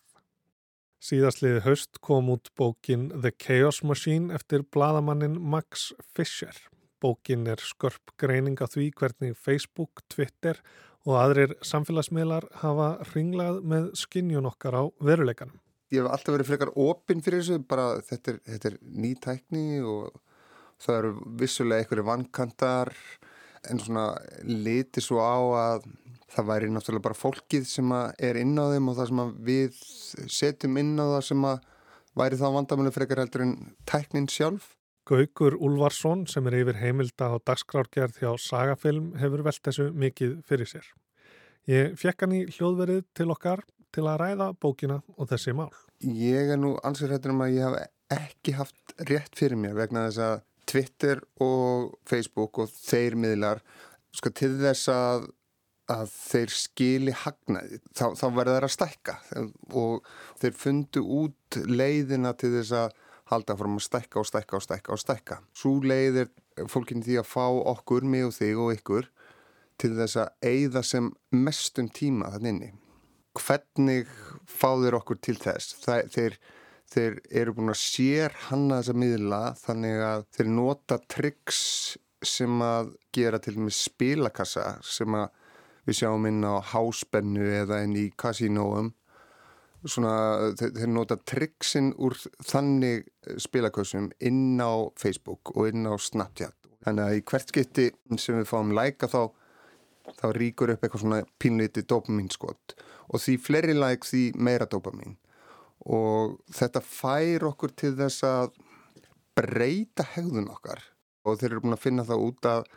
[0.97, 6.58] Síðastliði haust kom út bókin The Chaos Machine eftir bladamannin Max Fischer.
[6.97, 10.58] Bókin er skörp greining af því hvernig Facebook, Twitter
[11.05, 15.62] og aðrir samfélagsmiðlar hafa ringlað með skinnjun okkar á veruleikanum
[15.94, 19.68] ég hef alltaf verið frekar opinn fyrir þessu, bara þetta er, þetta er ný tækni
[19.88, 20.20] og
[20.84, 22.94] það eru vissulega einhverju vankantar
[23.68, 24.10] en svona
[24.46, 25.88] liti svo á að
[26.32, 29.82] það væri náttúrulega bara fólkið sem er inn á þeim og það sem við
[30.38, 31.62] setjum inn á það sem að
[32.18, 33.56] væri þá vandamölu frekar heldur en
[33.90, 34.74] tæknin sjálf.
[35.08, 40.68] Gaugur Úlvarsson sem er yfir heimilda á dagskrárgerð hjá Sagafilm hefur velt þessu mikið fyrir
[40.68, 40.90] sér.
[41.68, 43.64] Ég fekk hann í hljóðverið til okkar
[43.98, 45.72] til að ræða bókina og þessi mál?
[46.06, 50.06] Ég er nú ansið hættur um að ég hef ekki haft rétt fyrir mér vegna
[50.08, 50.38] þess að
[50.68, 53.64] Twitter og Facebook og þeir miðlar
[54.16, 55.28] sko, til þess að,
[55.91, 59.18] að þeir skili hagnaði þá, þá verða þeir að stækka
[59.82, 60.10] og
[60.43, 62.98] þeir fundu út leiðina til þess að
[63.32, 65.38] halda fram að stækka og stækka og stækka og stækka.
[65.58, 66.30] Svo leiðir
[66.72, 69.10] fólkinni því að fá okkur, mig og þig og ykkur
[69.82, 72.76] til þess að eigða sem mestum tíma þannig inni
[73.44, 74.08] hvernig
[74.48, 75.78] fá þeir okkur til þess?
[75.84, 76.38] Það, þeir,
[76.94, 81.64] þeir eru búin að sér hanna þessa miðla þannig að þeir nota tryggs
[82.26, 85.28] sem að gera til með spilakassa sem að
[85.88, 88.92] við sjáum inn á háspennu eða inn í kasínóum.
[89.88, 93.06] Svona þeir, nota tryggsin úr þannig
[93.40, 96.56] spilakassum inn á Facebook og inn á Snapchat.
[96.84, 97.86] Þannig að í hvert skipti
[98.18, 99.22] sem við fáum læka þá
[100.18, 102.78] þá ríkur upp eitthvað svona pínliti dopaminskott
[103.08, 105.18] og því fleiri like því meira dopamin
[105.88, 108.58] og þetta fær okkur til þess að
[109.38, 110.82] breyta hegðun okkar.
[111.28, 112.68] Og þeir eru búin að finna það út að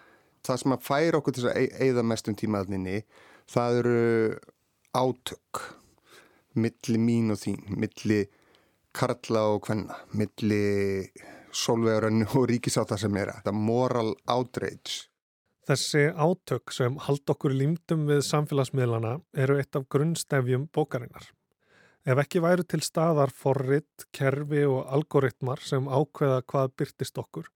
[0.46, 3.02] það sem að fær okkur til að eigða mestum tímaðninni
[3.50, 4.00] það eru
[4.96, 5.62] átök
[6.60, 8.24] milli mín og þín, milli
[8.96, 11.06] karla og hvenna, milli
[11.54, 15.09] solvegarönnu og ríkisáta sem er þetta moral outrage.
[15.68, 21.26] Þessi átök sem hald okkur límdum við samfélagsmiðlana eru eitt af grunnstefjum bókarinnar.
[22.08, 27.50] Ef ekki væru til staðar forrit, kerfi og algoritmar sem ákveða hvað byrtist okkur,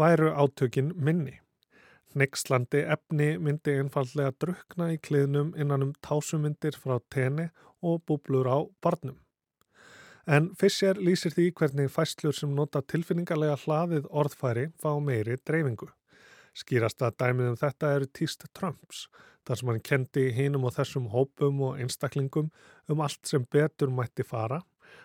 [0.00, 1.36] væru átökin minni.
[2.16, 7.50] Nexlandi efni myndi einfallega drukna í kliðnum innan um tásumindir frá tenni
[7.84, 9.20] og búblur á barnum.
[10.26, 15.92] En Fischer lýsir því hvernig fæslur sem nota tilfinningarlega hlaðið orðfæri fá meiri dreifingu.
[16.56, 19.06] Skýrast að dæmið um þetta eru týst Trumps,
[19.46, 22.50] þar sem hann kendi hínum og þessum hópum og einstaklingum
[22.90, 24.60] um allt sem betur mætti fara,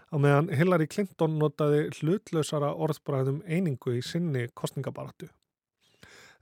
[0.09, 5.29] á meðan Hillary Clinton notaði hlutlausara orðbræðum einingu í sinni kostningabaratu.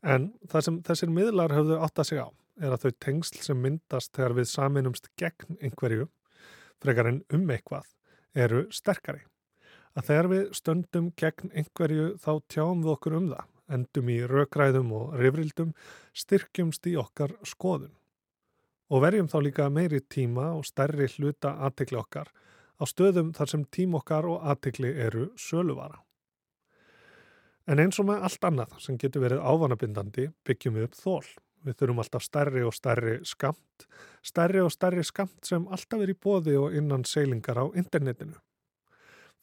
[0.03, 2.31] En það sem þessir miðlar höfðu átt að segja á
[2.61, 6.09] er að þau tengsl sem myndast þegar við saminumst gegn einhverju
[6.83, 7.87] frekar en um eitthvað,
[8.35, 9.23] eru sterkari.
[9.93, 14.91] Að þegar við stöndum gegn einhverju þá tjáum við okkur um það, endum í raukræðum
[14.95, 15.73] og rifrildum,
[16.13, 17.93] styrkjumst í okkar skoðun.
[18.91, 22.29] Og verjum þá líka meiri tíma og stærri hluta aðtikli okkar
[22.79, 26.01] á stöðum þar sem tím okkar og aðtikli eru söluvara.
[27.67, 31.27] En eins og með allt annað sem getur verið ávanabindandi byggjum við upp þól.
[31.63, 33.85] Við þurfum alltaf stærri og stærri skamt,
[34.19, 38.35] stærri og stærri skamt sem alltaf er í bóði og innan seilingar á internetinu.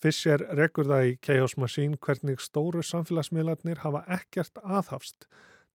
[0.01, 5.27] Fischer rekur það í Chaos Machine hvernig stóru samfélagsmiðlarnir hafa ekkert aðhafst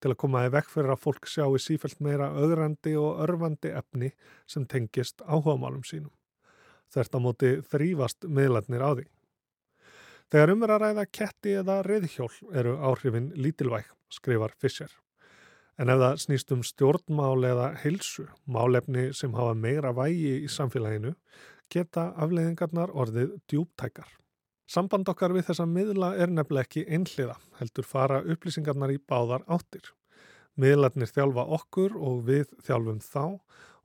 [0.01, 3.69] til að koma í vekk fyrir að fólk sjá í sífælt meira öðrandi og örfandi
[3.77, 4.09] efni
[4.49, 6.13] sem tengist áhugamálum sínum.
[6.89, 9.07] Þert á móti þrýfast miðlarnir á því.
[10.33, 14.89] Þegar um er að ræða ketti eða reyðhjól eru áhrifin lítilvæg, skrifar Fischer.
[15.77, 21.13] En ef það snýst um stjórnmál eða hilsu, málefni sem hafa meira vægi í samfélaginu,
[21.71, 24.07] geta afleiðingarnar orðið djúptækar.
[24.65, 29.91] Samband okkar við þessa miðla er nefnileg ekki einhliða, heldur fara upplýsingarnar í báðar áttir.
[30.57, 33.23] Miðlarnir þjálfa okkur og við þjálfum þá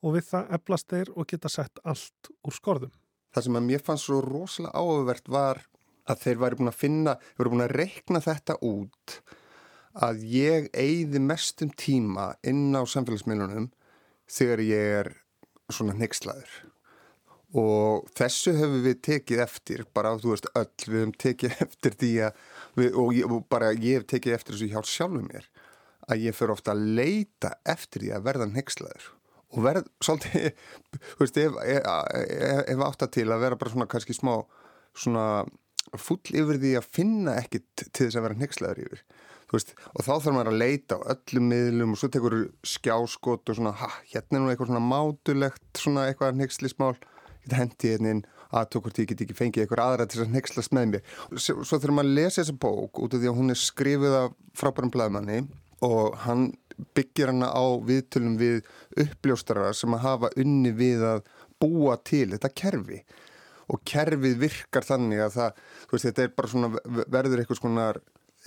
[0.01, 2.95] og við það eflast þeir og geta sett allt úr skorðum.
[3.35, 5.61] Það sem að mér fannst svo rosalega áhugavert var
[6.11, 9.21] að þeir væri búin að finna, þeir væri búin að reikna þetta út
[10.01, 13.69] að ég eigði mestum tíma inn á samfélagsmiðlunum
[14.31, 15.13] þegar ég er
[15.71, 16.70] svona nexlaður
[17.59, 22.13] og þessu hefur við tekið eftir bara þú veist öll, við hefum tekið eftir því
[22.27, 22.45] að
[22.79, 25.49] við, og, ég, og bara ég hef tekið eftir þessu hjálp sjálfum mér
[26.11, 29.09] að ég fyrir ofta að leita eftir því að verða nexlaður
[29.51, 30.53] og verð svolítið,
[31.15, 34.35] þú veist, ef, ef, ef átt að til að vera bara svona kannski smá
[34.97, 35.25] svona
[35.99, 39.03] full yfir því að finna ekkit til þess að vera nexlaður yfir.
[39.51, 43.57] Veist, og þá þarf maður að leita á öllum miðlum og svo tekur skjáskot og
[43.59, 46.93] svona, ha, hérna er nú eitthvað svona mátulegt svona eitthvað nexlismál
[47.45, 50.75] geta hendið hérna inn að tókurt ég get ekki fengið eitthvað aðra til að nexlast
[50.75, 51.13] með mér.
[51.39, 54.37] Svo þurfum maður að lesa þessa bók út af því að hún er skrifið af
[54.59, 55.41] frábærum blæðmanni
[55.87, 56.49] og hann
[56.97, 58.63] byggir hana á viðtölum við
[59.05, 61.23] uppljóstara sem að hafa unni við að
[61.61, 63.03] búa til þetta kerfi.
[63.71, 65.61] Og kerfið virkar þannig að það,
[65.93, 66.71] veist, þetta er bara svona
[67.07, 67.87] verður eitthvað svona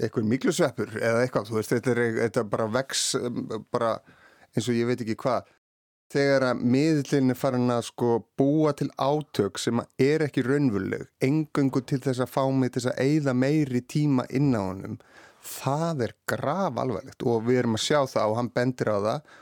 [0.02, 3.04] eitthvað miklusveppur eða eitthvað, þú veist, þetta er, þetta bara vex
[3.72, 3.94] bara
[4.54, 5.52] eins og ég veit ekki hvað
[6.12, 12.02] þegar að miðlinni farin að sko búa til átök sem er ekki raunvöldleg engungu til
[12.04, 15.00] þess að fá mig til að eigða meiri tíma inn á honum
[15.44, 19.34] það er grav alveglegt og við erum að sjá það og hann bendir á það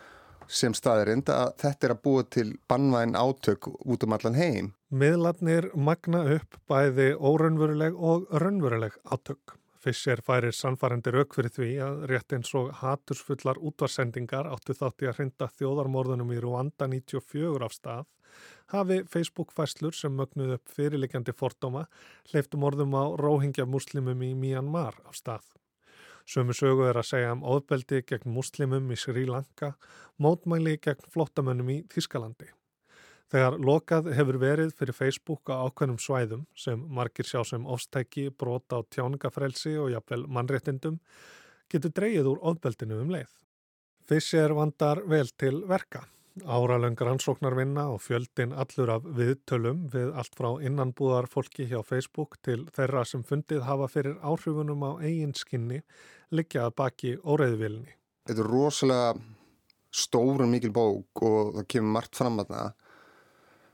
[0.51, 4.73] sem staðirind að þetta er að búa til bannvæn átök út um allan heim.
[4.91, 9.55] Miðlarnir magna upp bæði óraunveruleg og raunveruleg átök.
[9.81, 15.15] Fischer færir sannfærandi rauk fyrir því að rétt eins og hatursfullar útvarsendingar áttu þátti að
[15.17, 18.05] hrinda þjóðarmorðunum í Rwanda 94 af stað,
[18.75, 21.87] hafi Facebook-fæslur sem mögnuð upp fyrirlikjandi fordóma
[22.29, 25.49] hleyftum orðum á róhingja muslimum í Myanmar af stað.
[26.29, 29.73] Sömu sögu er að segja um óðbeldi gegn muslimum í Sri Lanka,
[30.21, 32.53] mótmæli gegn flottamönnum í Þískalandi.
[33.31, 38.81] Þegar lokað hefur verið fyrir Facebook á ákveðnum svæðum sem margir sjá sem ofstæki, brota
[38.83, 40.97] á tjáningafrelsi og jafnvel mannréttindum
[41.71, 43.29] getur dreyið úr ofbeldinu um leið.
[44.09, 46.03] Fischer vandar vel til verka.
[46.43, 52.65] Áralöngar ansóknarvinna og fjöldin allur af viðtölum við allt frá innanbúðar fólki hjá Facebook til
[52.75, 55.81] þeirra sem fundið hafa fyrir áhrifunum á eigin skinni
[56.31, 57.95] liggjaða baki óreiðvilni.
[58.27, 59.11] Þetta er rosalega
[59.91, 62.80] stóru mikil bók og það kemur margt fram að það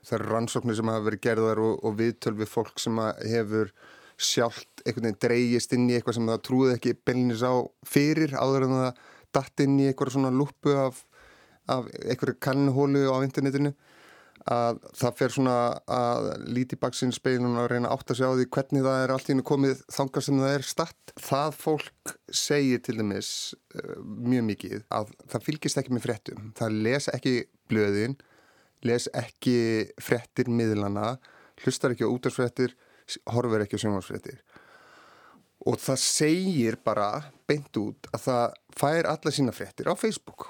[0.07, 3.73] það eru rannsóknir sem hafa verið gerðar og, og viðtöl við fólk sem hefur
[4.17, 7.53] sjálft einhvern veginn dreyjist inn í eitthvað sem það trúði ekki beilinnis á
[7.85, 9.03] fyrir áður en það
[9.37, 11.03] datt inn í eitthvað svona lúpu af,
[11.69, 13.75] af einhverju kannuhólu á internetinu
[14.47, 15.55] að það fer svona
[15.91, 19.33] að líti baksinn speilun og reyna átt að sjá því hvernig það er allt í
[19.33, 21.13] hennu komið þangar sem það er statt.
[21.19, 23.31] Það fólk segir til dæmis
[23.75, 26.51] uh, mjög mikið að það fylgist ekki með frettum.
[26.59, 27.35] Það les ekki
[27.71, 28.17] blöðin,
[28.85, 29.57] les ekki
[30.01, 31.15] frettir miðlana,
[31.63, 32.75] hlustar ekki á útarsfrettir,
[33.31, 34.41] horfur ekki á sjónvarsfrettir.
[35.67, 37.09] Og það segir bara
[37.49, 38.45] beint út að það
[38.77, 40.49] fær alla sína frettir á Facebook.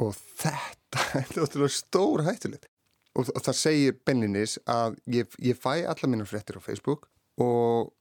[0.00, 1.04] Og þetta
[1.64, 2.70] er stór hættulegt.
[3.14, 7.06] Og, það segir benninis að ég, ég fæ alla mínu fréttir á Facebook
[7.38, 7.92] og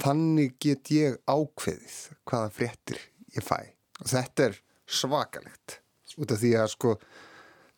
[0.00, 2.98] þannig get ég ákveðið hvaða fréttir
[3.36, 3.60] ég fæ.
[4.02, 4.58] Og þetta er
[4.90, 5.78] svakalegt.
[6.18, 6.96] Út af því að sko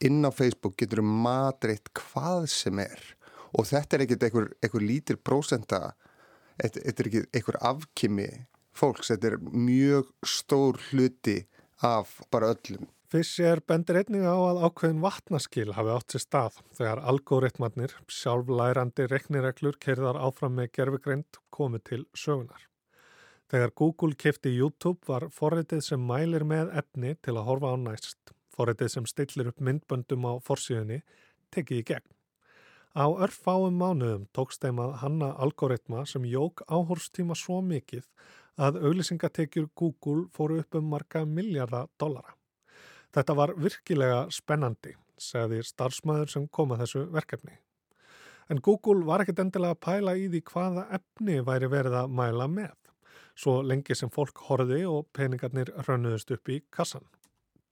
[0.04, 3.02] inn á Facebook getur um matreitt hvað sem er
[3.56, 5.94] og þetta er ekkert einhver, einhver lítir prósenda
[6.60, 8.28] þetta, er ekkert einhver afkimi
[8.76, 11.40] fólks, þetta er mjög stór hluti
[11.84, 17.00] af bara öllum Fischer bendir einnig á að ákveðin vatnaskil hafi átt sér stað þegar
[17.12, 22.64] algoritmarnir, sjálflærandi reknireglur kerðar áfram með gerfugreind komið til sögunar.
[23.46, 28.34] Þegar Google kefti YouTube var forritið sem mælir með efni til að horfa á næst.
[28.56, 31.02] Forritið sem stillir upp myndböndum á forsíðunni
[31.52, 32.08] tekið í gegn.
[32.96, 38.06] Á örfáum mánuðum tókst þeim að hanna algoritma sem jók áhorstíma svo mikið
[38.56, 42.32] að auglisingatekjur Google fóru upp um marga miljardar dollara.
[43.12, 47.58] Þetta var virkilega spennandi, segði starfsmæður sem kom að þessu verkefni.
[48.48, 52.48] En Google var ekkert endilega að pæla í því hvaða efni væri verið að mæla
[52.48, 52.74] með,
[53.36, 57.04] svo lengi sem fólk horfi og peningarnir rönnuðust upp í kassan.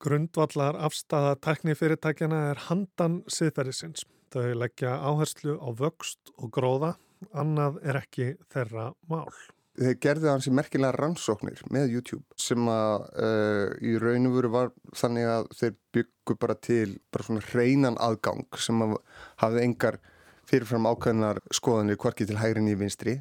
[0.04, 4.02] Grundvallar afstæða teknifyrirtækjana er handan siðferðisins.
[4.34, 6.90] Þau leggja áherslu á vöxt og gróða,
[7.32, 9.30] annað er ekki þeirra mál.
[9.78, 14.74] Þeir gerði hansi merkilega rannsóknir með YouTube sem að uh, í raun og veru var
[14.94, 18.94] þannig að þeir byggu bara til bara svona hreinan aðgang sem að
[19.40, 19.98] hafði engar
[20.50, 23.16] fyrirfram ákveðnar skoðanir hvorki til hægrin í vinstri.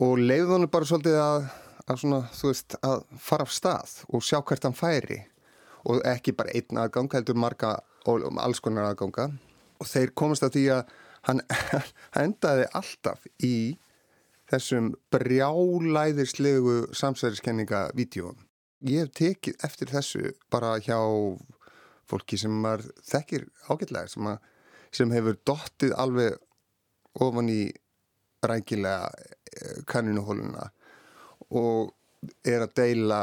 [0.00, 1.46] Og leiðunum bara svolítið að,
[1.84, 5.20] að svona, veist, að fara af stað og sjá hvert hann færi
[5.84, 7.76] og ekki bara einn aðgang, heldur marga
[8.08, 9.30] og alls konar aðganga
[9.80, 10.94] og þeir komast að því að
[11.28, 11.42] hann,
[12.14, 13.56] hann endaði alltaf í
[14.50, 18.42] þessum brjálæðislegu samsæðiskenninga-vídeóum.
[18.84, 20.98] Ég hef tekið eftir þessu bara hjá
[22.08, 24.42] fólki sem maður þekkir ágætlega, sem, að,
[24.92, 26.36] sem hefur dottið alveg
[27.24, 27.62] ofan í
[28.44, 30.68] rækilega eh, kanninuhóluna
[31.56, 31.94] og
[32.44, 33.20] er að deila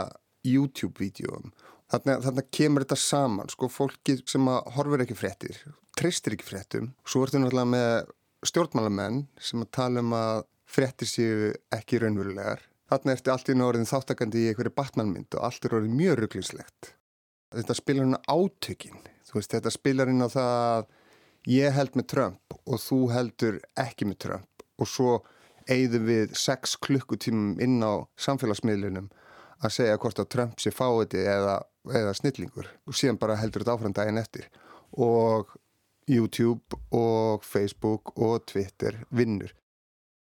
[0.48, 1.52] YouTube-vídeóum.
[1.92, 5.58] Þannig að kemur þetta saman, sko, fólki sem horfur ekki fréttir,
[6.00, 6.94] treystir ekki fréttum.
[7.04, 8.14] Svo ertu náttúrulega með
[8.48, 12.64] stjórnmálamenn sem að tala um að frettir séu ekki raunverulegar.
[12.92, 16.94] Þarna ertu allt í norðin þáttakandi í einhverju batmanmynd og allt er orðið mjög rugglingslegt.
[17.52, 19.04] Þetta spilar hún átökin.
[19.32, 20.90] Veist, þetta spilar hún á það að
[21.52, 25.14] ég held með Trump og þú heldur ekki með Trump og svo
[25.72, 29.08] eigðum við sex klukkutímum inn á samfélagsmiðlunum
[29.62, 31.60] að segja hvort að Trump sé fáiði eða,
[31.90, 34.48] eða snillingur og síðan bara heldur þetta áfram daginn eftir.
[34.92, 35.50] Og
[36.10, 39.54] YouTube og Facebook og Twitter vinnur.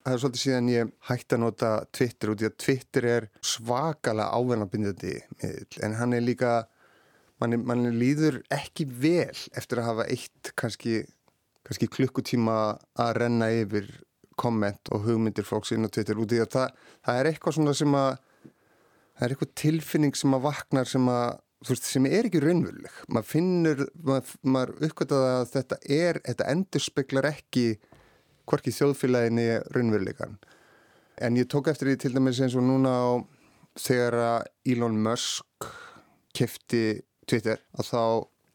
[0.04, 4.32] Það er svolítið síðan ég hætti að nota Twitter út í að Twitter er svakalega
[4.32, 5.14] áverðanbindandi
[5.84, 6.52] en hann er líka
[7.42, 11.02] mann, mann líður ekki vel eftir að hafa eitt kannski,
[11.66, 12.56] kannski klukkutíma
[13.04, 13.90] að renna yfir
[14.38, 16.74] komment og hugmyndir fólks inn á Twitter út í að það,
[17.04, 18.10] það er eitthvað svona sem að
[19.18, 22.98] það er eitthvað tilfinning sem að vaknar sem að þú veist, sem er ekki raunvöldleg
[23.10, 27.66] maður finnur, maður, maður uppgöttaða að þetta er, þetta endur speklar ekki
[28.48, 30.38] hvorki þjóðfélagin er raunveruleikan.
[31.20, 33.08] En ég tók eftir því til dæmis eins og núna á
[33.78, 35.66] þegar Elon Musk
[36.36, 38.02] kefti Twitter að þá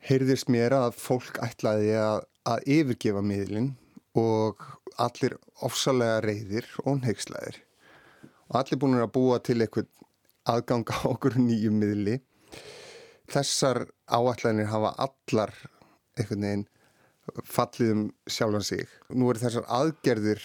[0.08, 3.74] heyrðist mér að fólk ætlaði að, að yfirgefa miðlinn
[4.20, 4.64] og
[5.02, 5.36] allir
[5.66, 7.60] ofsalega reyðir og nheigslaðir.
[8.50, 9.90] Og allir búin að búa til eitthvað
[10.50, 12.20] aðganga á okkur nýjum miðli.
[13.32, 15.54] Þessar áallanir hafa allar
[16.20, 16.68] einhvern veginn
[17.48, 18.84] fallið um sjálfan sig.
[19.16, 20.42] Nú er þessar aðgerðir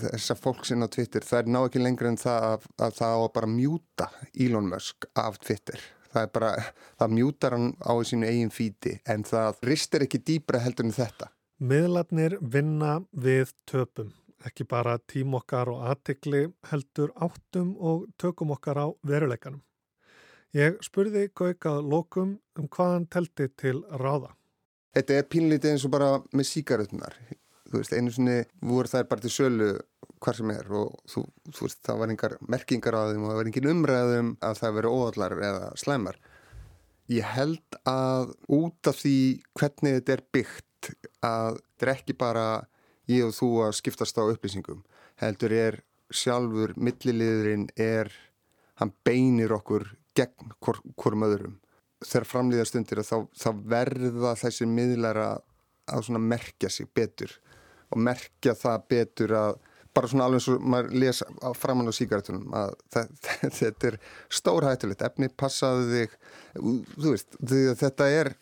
[0.00, 3.14] þessar fólk sinna á Twitter, það er ná ekki lengur en það að, að það
[3.14, 5.82] á að bara mjúta Elon Musk af Twitter.
[6.08, 6.52] Það er bara,
[6.96, 11.28] það mjútar hann á sínu eigin fíti en það ristir ekki dýbra heldur en þetta.
[11.58, 14.14] Miðlarnir vinna við töpum,
[14.46, 19.62] ekki bara tím okkar og aðtikli heldur áttum og tökum okkar á veruleikanum.
[20.56, 24.32] Ég spurði Gaukað Lókum um hvað hann telti til ráða.
[24.96, 27.18] Þetta er pínlítið eins og bara með síkaretunar.
[27.68, 29.68] Þú veist, einu sinni voru þær bara til sölu
[30.24, 33.38] hvar sem er og þú, þú veist, það var engar merkingar á þeim og það
[33.38, 36.18] var engin umræðum að það veri óallar eða slæmar.
[37.12, 39.18] Ég held að út af því
[39.56, 40.90] hvernig þetta er byggt
[41.24, 42.48] að þetta er ekki bara
[43.08, 44.82] ég og þú að skiptast á upplýsingum.
[45.20, 45.80] Heldur er
[46.14, 48.12] sjálfur, milliliðurinn er,
[48.80, 51.58] hann beinir okkur gegn hvor, hvorm öðrum.
[52.04, 55.30] Þegar framlýðar stundir þá, þá verða þessi miðlara
[55.88, 57.32] að merkja sig betur
[57.88, 59.56] og merkja það betur að
[59.96, 62.74] bara svona alveg eins og maður lesa framann á síkartunum að
[63.58, 63.96] þetta er
[64.38, 66.16] stórhættulegt efni, passaðu þig
[66.94, 67.38] þú veist,
[67.80, 68.32] þetta er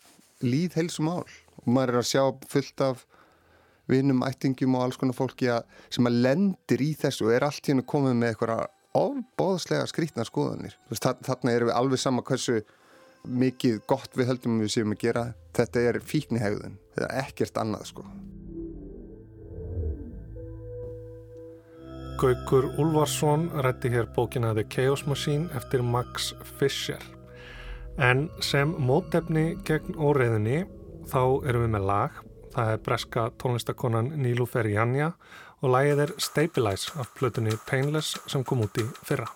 [0.43, 3.05] líðheilsum ál og maður er að sjá fullt af
[3.91, 7.69] vinnum, ættingum og alls konar fólki að, sem að lendir í þessu og er allt
[7.69, 8.65] hérna komið með eitthvað
[8.97, 12.61] ofbóðslega skrítna skoðanir veist, þarna erum við alveg sama hversu
[13.27, 15.27] mikið gott við höldum við séum að gera
[15.57, 18.07] þetta er fíknihegðun þetta er ekkert annað sko
[22.17, 27.03] Gaugur Ulfarsson rætti hér bókina The Chaos Machine eftir Max Fischer.
[28.01, 30.63] En sem mótefni gegn óreðinni
[31.11, 32.17] þá erum við með lag.
[32.53, 35.11] Það er breska tónlistakonan Nílu Ferjanja
[35.61, 39.27] og lagið er Stabilize af plötunni Painless sem kom út í fyrra.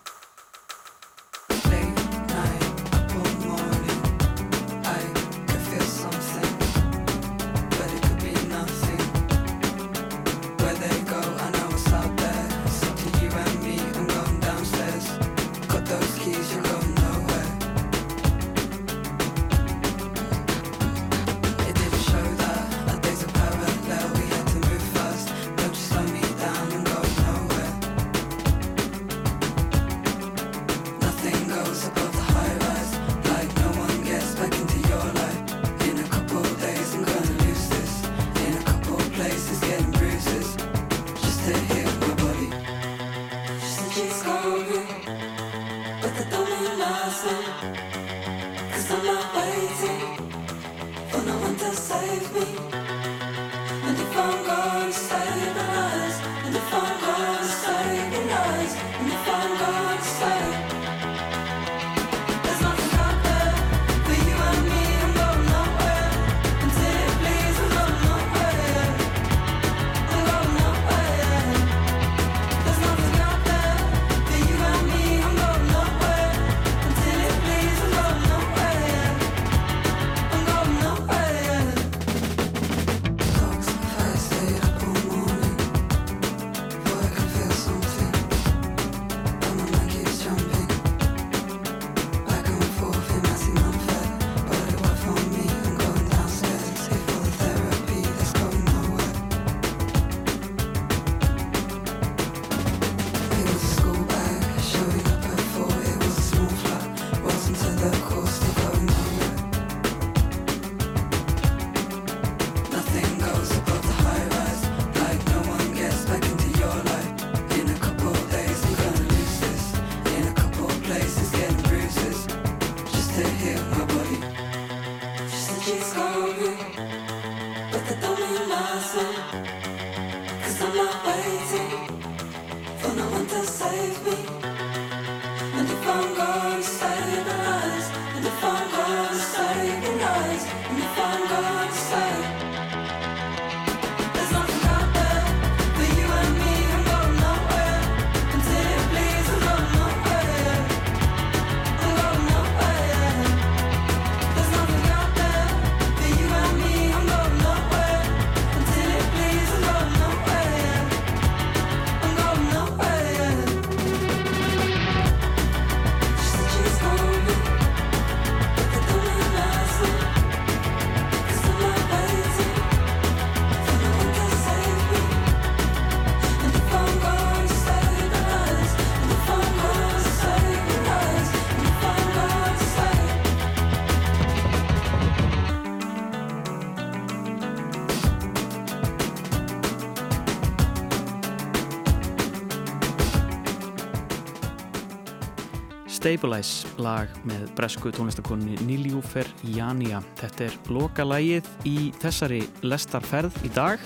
[196.02, 199.99] Stabilize lag með bresku tónlistakonni Níljúfer Janja.
[200.18, 203.84] Þetta er loka lægið í þessari lestarferð í dag.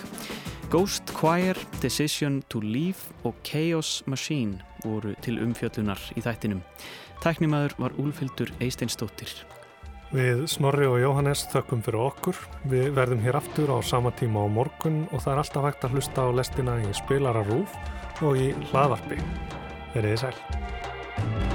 [0.71, 6.63] Ghost Choir, Decision to Leave og Chaos Machine voru til umfjöllunar í þættinum.
[7.19, 9.35] Tæknimaður var Úlfildur Eisteinstóttir.
[10.15, 12.39] Við Snorri og Jóhannes þökkum fyrir okkur.
[12.71, 15.99] Við verðum hér aftur á sama tíma á morgun og það er alltaf hægt að
[15.99, 17.75] hlusta á lestina í spilararúf
[18.23, 19.19] og í hlaðvarpi.
[19.97, 21.54] Verðið sæl.